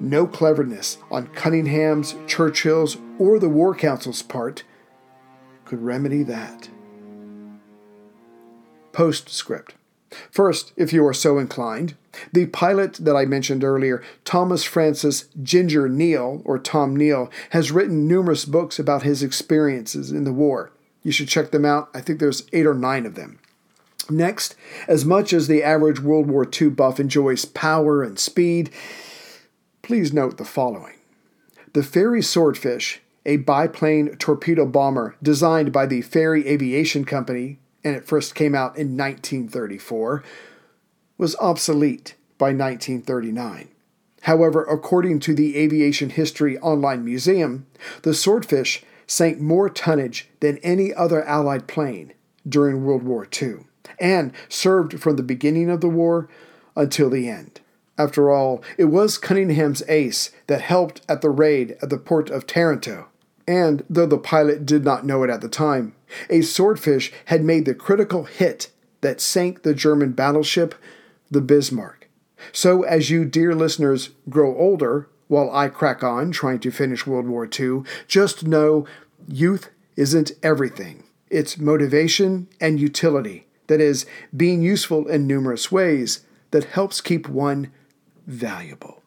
no 0.00 0.26
cleverness 0.26 0.98
on 1.10 1.28
Cunningham's, 1.28 2.16
Churchill's, 2.26 2.96
or 3.18 3.38
the 3.38 3.48
War 3.48 3.74
Council's 3.74 4.22
part 4.22 4.64
could 5.70 5.82
remedy 5.82 6.24
that. 6.24 6.68
Postscript. 8.90 9.76
First, 10.32 10.72
if 10.76 10.92
you 10.92 11.06
are 11.06 11.14
so 11.14 11.38
inclined, 11.38 11.94
the 12.32 12.46
pilot 12.46 12.94
that 12.94 13.14
I 13.14 13.24
mentioned 13.24 13.62
earlier, 13.62 14.02
Thomas 14.24 14.64
Francis 14.64 15.26
Ginger 15.40 15.88
Neil, 15.88 16.42
or 16.44 16.58
Tom 16.58 16.96
Neil, 16.96 17.30
has 17.50 17.70
written 17.70 18.08
numerous 18.08 18.44
books 18.44 18.80
about 18.80 19.04
his 19.04 19.22
experiences 19.22 20.10
in 20.10 20.24
the 20.24 20.32
war. 20.32 20.72
You 21.04 21.12
should 21.12 21.28
check 21.28 21.52
them 21.52 21.64
out. 21.64 21.88
I 21.94 22.00
think 22.00 22.18
there's 22.18 22.48
eight 22.52 22.66
or 22.66 22.74
nine 22.74 23.06
of 23.06 23.14
them. 23.14 23.38
Next, 24.10 24.56
as 24.88 25.04
much 25.04 25.32
as 25.32 25.46
the 25.46 25.62
average 25.62 26.00
World 26.00 26.28
War 26.28 26.44
II 26.60 26.70
buff 26.70 26.98
enjoys 26.98 27.44
power 27.44 28.02
and 28.02 28.18
speed, 28.18 28.70
please 29.82 30.12
note 30.12 30.36
the 30.36 30.44
following. 30.44 30.96
The 31.74 31.82
Fairey 31.82 32.24
Swordfish, 32.24 33.00
a 33.26 33.36
biplane 33.38 34.16
torpedo 34.16 34.66
bomber 34.66 35.16
designed 35.22 35.72
by 35.72 35.86
the 35.86 36.02
Fairey 36.02 36.46
Aviation 36.46 37.04
Company, 37.04 37.58
and 37.84 37.94
it 37.94 38.06
first 38.06 38.34
came 38.34 38.54
out 38.54 38.76
in 38.76 38.96
1934, 38.96 40.22
was 41.18 41.36
obsolete 41.36 42.14
by 42.38 42.46
1939. 42.46 43.68
However, 44.22 44.64
according 44.64 45.20
to 45.20 45.34
the 45.34 45.56
Aviation 45.56 46.10
History 46.10 46.58
Online 46.58 47.04
Museum, 47.04 47.66
the 48.02 48.14
Swordfish 48.14 48.82
sank 49.06 49.40
more 49.40 49.68
tonnage 49.68 50.28
than 50.40 50.58
any 50.58 50.92
other 50.94 51.24
Allied 51.24 51.66
plane 51.66 52.12
during 52.48 52.84
World 52.84 53.02
War 53.02 53.26
II 53.40 53.64
and 53.98 54.32
served 54.48 55.00
from 55.00 55.16
the 55.16 55.22
beginning 55.22 55.70
of 55.70 55.80
the 55.80 55.88
war 55.88 56.28
until 56.74 57.10
the 57.10 57.28
end. 57.28 57.60
After 57.98 58.30
all, 58.30 58.62
it 58.78 58.86
was 58.86 59.18
Cunningham's 59.18 59.82
ace 59.88 60.30
that 60.46 60.62
helped 60.62 61.02
at 61.08 61.20
the 61.20 61.30
raid 61.30 61.76
at 61.82 61.90
the 61.90 61.98
port 61.98 62.30
of 62.30 62.46
Taranto. 62.46 63.08
And 63.50 63.84
though 63.90 64.06
the 64.06 64.16
pilot 64.16 64.64
did 64.64 64.84
not 64.84 65.04
know 65.04 65.24
it 65.24 65.28
at 65.28 65.40
the 65.40 65.48
time, 65.48 65.96
a 66.28 66.40
swordfish 66.40 67.12
had 67.24 67.42
made 67.42 67.64
the 67.64 67.74
critical 67.74 68.22
hit 68.22 68.70
that 69.00 69.20
sank 69.20 69.62
the 69.62 69.74
German 69.74 70.12
battleship, 70.12 70.72
the 71.32 71.40
Bismarck. 71.40 72.08
So, 72.52 72.84
as 72.84 73.10
you, 73.10 73.24
dear 73.24 73.52
listeners, 73.52 74.10
grow 74.28 74.56
older, 74.56 75.08
while 75.26 75.50
I 75.50 75.66
crack 75.66 76.04
on 76.04 76.30
trying 76.30 76.60
to 76.60 76.70
finish 76.70 77.08
World 77.08 77.26
War 77.26 77.44
II, 77.44 77.82
just 78.06 78.46
know 78.46 78.86
youth 79.26 79.70
isn't 79.96 80.30
everything. 80.44 81.02
It's 81.28 81.58
motivation 81.58 82.46
and 82.60 82.78
utility, 82.78 83.48
that 83.66 83.80
is, 83.80 84.06
being 84.36 84.62
useful 84.62 85.08
in 85.08 85.26
numerous 85.26 85.72
ways, 85.72 86.20
that 86.52 86.66
helps 86.66 87.00
keep 87.00 87.28
one 87.28 87.72
valuable. 88.28 88.99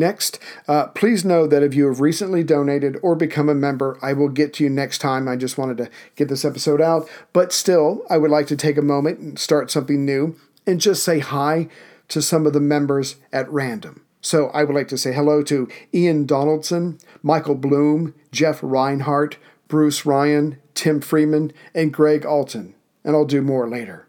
Next, 0.00 0.38
uh, 0.66 0.86
please 0.86 1.26
know 1.26 1.46
that 1.46 1.62
if 1.62 1.74
you 1.74 1.86
have 1.86 2.00
recently 2.00 2.42
donated 2.42 2.96
or 3.02 3.14
become 3.14 3.50
a 3.50 3.54
member, 3.54 3.98
I 4.00 4.14
will 4.14 4.30
get 4.30 4.54
to 4.54 4.64
you 4.64 4.70
next 4.70 4.96
time. 4.96 5.28
I 5.28 5.36
just 5.36 5.58
wanted 5.58 5.76
to 5.76 5.90
get 6.16 6.30
this 6.30 6.42
episode 6.42 6.80
out. 6.80 7.06
But 7.34 7.52
still, 7.52 8.02
I 8.08 8.16
would 8.16 8.30
like 8.30 8.46
to 8.46 8.56
take 8.56 8.78
a 8.78 8.82
moment 8.82 9.18
and 9.18 9.38
start 9.38 9.70
something 9.70 10.06
new 10.06 10.36
and 10.66 10.80
just 10.80 11.04
say 11.04 11.18
hi 11.18 11.68
to 12.08 12.22
some 12.22 12.46
of 12.46 12.54
the 12.54 12.60
members 12.60 13.16
at 13.30 13.52
random. 13.52 14.00
So 14.22 14.48
I 14.54 14.64
would 14.64 14.74
like 14.74 14.88
to 14.88 14.96
say 14.96 15.12
hello 15.12 15.42
to 15.42 15.68
Ian 15.92 16.24
Donaldson, 16.24 16.96
Michael 17.22 17.54
Bloom, 17.54 18.14
Jeff 18.32 18.58
Reinhart, 18.62 19.36
Bruce 19.68 20.06
Ryan, 20.06 20.56
Tim 20.74 21.02
Freeman, 21.02 21.52
and 21.74 21.92
Greg 21.92 22.24
Alton. 22.24 22.74
And 23.04 23.14
I'll 23.14 23.26
do 23.26 23.42
more 23.42 23.68
later. 23.68 24.08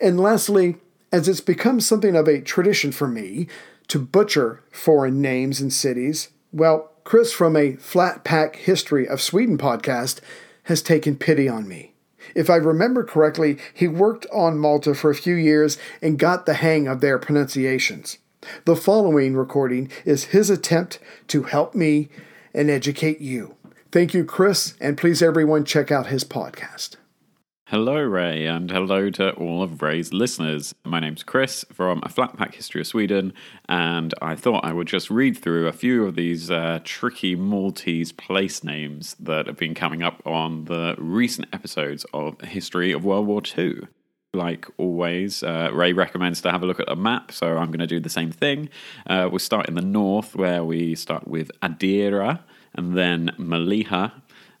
And 0.00 0.18
lastly, 0.18 0.78
as 1.12 1.28
it's 1.28 1.40
become 1.40 1.78
something 1.80 2.16
of 2.16 2.26
a 2.26 2.40
tradition 2.40 2.90
for 2.90 3.06
me, 3.06 3.46
to 3.90 3.98
butcher 3.98 4.62
foreign 4.70 5.20
names 5.20 5.60
and 5.60 5.72
cities, 5.72 6.28
well, 6.52 6.92
Chris 7.02 7.32
from 7.32 7.56
a 7.56 7.74
Flat 7.74 8.22
Pack 8.22 8.54
History 8.54 9.06
of 9.06 9.20
Sweden 9.20 9.58
podcast 9.58 10.20
has 10.64 10.80
taken 10.80 11.16
pity 11.16 11.48
on 11.48 11.66
me. 11.66 11.92
If 12.36 12.48
I 12.48 12.54
remember 12.54 13.02
correctly, 13.02 13.58
he 13.74 13.88
worked 13.88 14.26
on 14.32 14.58
Malta 14.58 14.94
for 14.94 15.10
a 15.10 15.16
few 15.16 15.34
years 15.34 15.76
and 16.00 16.20
got 16.20 16.46
the 16.46 16.54
hang 16.54 16.86
of 16.86 17.00
their 17.00 17.18
pronunciations. 17.18 18.18
The 18.64 18.76
following 18.76 19.34
recording 19.34 19.90
is 20.04 20.26
his 20.26 20.50
attempt 20.50 21.00
to 21.26 21.42
help 21.42 21.74
me 21.74 22.10
and 22.54 22.70
educate 22.70 23.20
you. 23.20 23.56
Thank 23.90 24.14
you, 24.14 24.24
Chris, 24.24 24.74
and 24.80 24.96
please 24.96 25.20
everyone 25.20 25.64
check 25.64 25.90
out 25.90 26.06
his 26.06 26.22
podcast. 26.22 26.94
Hello, 27.70 28.02
Ray, 28.02 28.46
and 28.46 28.68
hello 28.68 29.10
to 29.10 29.30
all 29.34 29.62
of 29.62 29.80
Ray's 29.80 30.12
listeners. 30.12 30.74
My 30.84 30.98
name's 30.98 31.22
Chris 31.22 31.64
from 31.72 32.00
A 32.02 32.08
Flat 32.08 32.36
Pack 32.36 32.56
History 32.56 32.80
of 32.80 32.88
Sweden, 32.88 33.32
and 33.68 34.12
I 34.20 34.34
thought 34.34 34.64
I 34.64 34.72
would 34.72 34.88
just 34.88 35.08
read 35.08 35.38
through 35.38 35.68
a 35.68 35.72
few 35.72 36.04
of 36.04 36.16
these 36.16 36.50
uh, 36.50 36.80
tricky 36.82 37.36
Maltese 37.36 38.10
place 38.10 38.64
names 38.64 39.14
that 39.20 39.46
have 39.46 39.56
been 39.56 39.76
coming 39.76 40.02
up 40.02 40.20
on 40.26 40.64
the 40.64 40.96
recent 40.98 41.46
episodes 41.52 42.04
of 42.12 42.40
History 42.40 42.90
of 42.90 43.04
World 43.04 43.28
War 43.28 43.40
II. 43.56 43.82
Like 44.34 44.66
always, 44.76 45.44
uh, 45.44 45.70
Ray 45.72 45.92
recommends 45.92 46.40
to 46.40 46.50
have 46.50 46.64
a 46.64 46.66
look 46.66 46.80
at 46.80 46.90
a 46.90 46.96
map, 46.96 47.30
so 47.30 47.56
I'm 47.56 47.68
going 47.68 47.78
to 47.78 47.86
do 47.86 48.00
the 48.00 48.10
same 48.10 48.32
thing. 48.32 48.68
Uh, 49.06 49.28
we'll 49.30 49.38
start 49.38 49.68
in 49.68 49.76
the 49.76 49.80
north, 49.80 50.34
where 50.34 50.64
we 50.64 50.96
start 50.96 51.28
with 51.28 51.52
Ghadira, 51.62 52.40
and 52.74 52.98
then 52.98 53.30
Mellieha, 53.38 54.10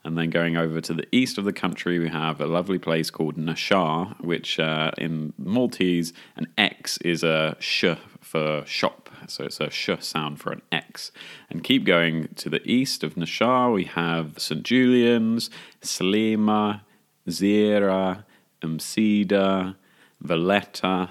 and 0.02 0.16
then 0.16 0.30
going 0.30 0.56
over 0.56 0.80
to 0.80 0.94
the 0.94 1.06
east 1.12 1.36
of 1.36 1.44
the 1.44 1.52
country, 1.52 1.98
we 1.98 2.08
have 2.08 2.40
a 2.40 2.46
lovely 2.46 2.78
place 2.78 3.10
called 3.10 3.36
Naxxar, 3.36 4.18
which 4.20 4.58
uh, 4.58 4.92
in 4.96 5.34
Maltese, 5.36 6.12
an 6.36 6.46
X 6.56 6.96
is 6.98 7.22
a 7.22 7.56
sh 7.60 7.84
for 8.20 8.64
shop. 8.64 9.10
So 9.26 9.44
it's 9.44 9.60
a 9.60 9.70
sh 9.70 9.90
sound 10.00 10.40
for 10.40 10.52
an 10.52 10.62
X. 10.72 11.12
And 11.50 11.62
keep 11.62 11.84
going 11.84 12.28
to 12.36 12.48
the 12.48 12.62
east 12.64 13.04
of 13.04 13.14
Naxxar, 13.14 13.74
we 13.74 13.84
have 13.84 14.38
St. 14.38 14.62
Julian's, 14.62 15.50
Sliema, 15.82 16.80
Gzira, 17.28 18.24
Msida, 18.62 19.76
Valletta, 20.20 21.10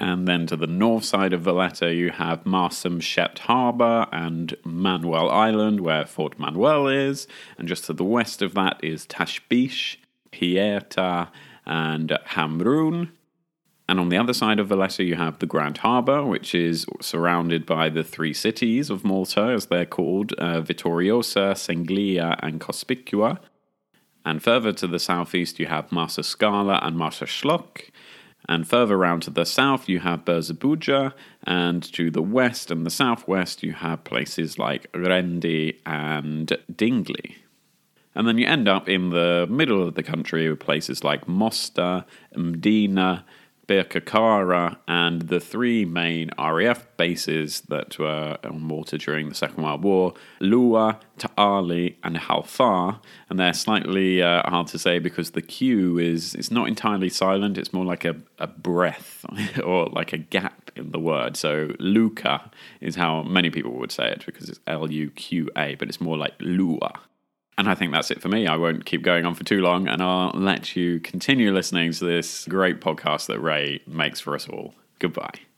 and 0.00 0.26
then 0.26 0.46
to 0.46 0.56
the 0.56 0.66
north 0.66 1.04
side 1.04 1.34
of 1.34 1.42
Valletta, 1.42 1.94
you 1.94 2.10
have 2.10 2.44
Marsamxett 2.44 3.40
Harbour 3.40 4.06
and 4.10 4.56
Manoel 4.64 5.30
Island, 5.30 5.82
where 5.82 6.06
Fort 6.06 6.38
Manoel 6.38 6.88
is. 6.88 7.28
And 7.58 7.68
just 7.68 7.84
to 7.84 7.92
the 7.92 8.02
west 8.02 8.40
of 8.40 8.54
that 8.54 8.82
is 8.82 9.04
Ta' 9.04 9.24
Xbiex, 9.24 9.98
Pieta, 10.30 11.30
and 11.66 12.18
Hamrun. 12.28 13.10
And 13.90 14.00
on 14.00 14.08
the 14.08 14.16
other 14.16 14.32
side 14.32 14.58
of 14.58 14.68
Valletta, 14.68 15.04
you 15.04 15.16
have 15.16 15.38
the 15.38 15.46
Grand 15.46 15.78
Harbour, 15.78 16.24
which 16.24 16.54
is 16.54 16.86
surrounded 17.02 17.66
by 17.66 17.90
the 17.90 18.02
three 18.02 18.32
cities 18.32 18.88
of 18.88 19.04
Malta, 19.04 19.50
as 19.54 19.66
they're 19.66 19.84
called 19.84 20.32
uh, 20.38 20.62
Vittoriosa, 20.62 21.52
Senglea, 21.52 22.38
and 22.42 22.58
Cospicua. 22.58 23.38
And 24.24 24.42
further 24.42 24.72
to 24.72 24.86
the 24.86 24.98
southeast, 24.98 25.58
you 25.58 25.66
have 25.66 25.92
Marsa 25.92 26.22
Scala 26.22 26.80
and 26.82 26.96
Marsaxlokk. 26.96 27.89
And 28.50 28.66
further 28.66 28.98
round 28.98 29.22
to 29.22 29.30
the 29.30 29.44
south, 29.46 29.88
you 29.88 30.00
have 30.00 30.24
Birzebbuga, 30.24 31.12
and 31.44 31.84
to 31.92 32.10
the 32.10 32.20
west 32.20 32.72
and 32.72 32.84
the 32.84 32.90
southwest, 32.90 33.62
you 33.62 33.74
have 33.74 34.02
places 34.02 34.58
like 34.58 34.90
Qrendi 34.90 35.76
and 35.86 36.48
Dingli. 36.70 37.36
And 38.12 38.26
then 38.26 38.38
you 38.38 38.48
end 38.48 38.66
up 38.66 38.88
in 38.88 39.10
the 39.10 39.46
middle 39.48 39.86
of 39.86 39.94
the 39.94 40.02
country 40.02 40.50
with 40.50 40.58
places 40.58 41.04
like 41.04 41.28
Mosta, 41.28 42.04
Mdina, 42.34 43.22
Birkirkara, 43.70 44.78
and 44.88 45.22
the 45.22 45.38
three 45.38 45.84
main 45.84 46.32
RAF 46.36 46.88
bases 46.96 47.60
that 47.68 48.00
were 48.00 48.36
on 48.42 48.66
water 48.66 48.98
during 48.98 49.28
the 49.28 49.34
Second 49.36 49.62
World 49.62 49.84
War 49.84 50.14
Luqa, 50.40 50.98
Ta'ali, 51.18 51.96
and 52.02 52.16
Hal 52.16 52.42
Far. 52.42 53.00
And 53.28 53.38
they're 53.38 53.54
slightly 53.54 54.22
uh, 54.22 54.42
hard 54.50 54.66
to 54.68 54.78
say 54.78 54.98
because 54.98 55.30
the 55.30 55.42
Q 55.42 55.98
is 55.98 56.34
it's 56.34 56.50
not 56.50 56.66
entirely 56.66 57.08
silent, 57.10 57.56
it's 57.56 57.72
more 57.72 57.84
like 57.84 58.04
a, 58.04 58.16
a 58.40 58.48
breath 58.48 59.24
or 59.64 59.86
like 59.86 60.12
a 60.12 60.18
gap 60.18 60.72
in 60.74 60.90
the 60.90 60.98
word. 60.98 61.36
So 61.36 61.76
Luca 61.78 62.50
is 62.80 62.96
how 62.96 63.22
many 63.22 63.50
people 63.50 63.70
would 63.74 63.92
say 63.92 64.10
it 64.10 64.26
because 64.26 64.48
it's 64.48 64.58
L 64.66 64.90
U 64.90 65.10
Q 65.10 65.48
A, 65.56 65.76
but 65.76 65.86
it's 65.86 66.00
more 66.00 66.16
like 66.16 66.34
Lua. 66.40 66.98
And 67.60 67.68
I 67.68 67.74
think 67.74 67.92
that's 67.92 68.10
it 68.10 68.22
for 68.22 68.28
me. 68.28 68.46
I 68.46 68.56
won't 68.56 68.86
keep 68.86 69.02
going 69.02 69.26
on 69.26 69.34
for 69.34 69.44
too 69.44 69.60
long, 69.60 69.86
and 69.86 70.00
I'll 70.00 70.30
let 70.34 70.76
you 70.76 70.98
continue 70.98 71.52
listening 71.52 71.92
to 71.92 72.06
this 72.06 72.46
great 72.46 72.80
podcast 72.80 73.26
that 73.26 73.38
Ray 73.38 73.82
makes 73.86 74.18
for 74.18 74.34
us 74.34 74.48
all. 74.48 74.72
Goodbye. 74.98 75.49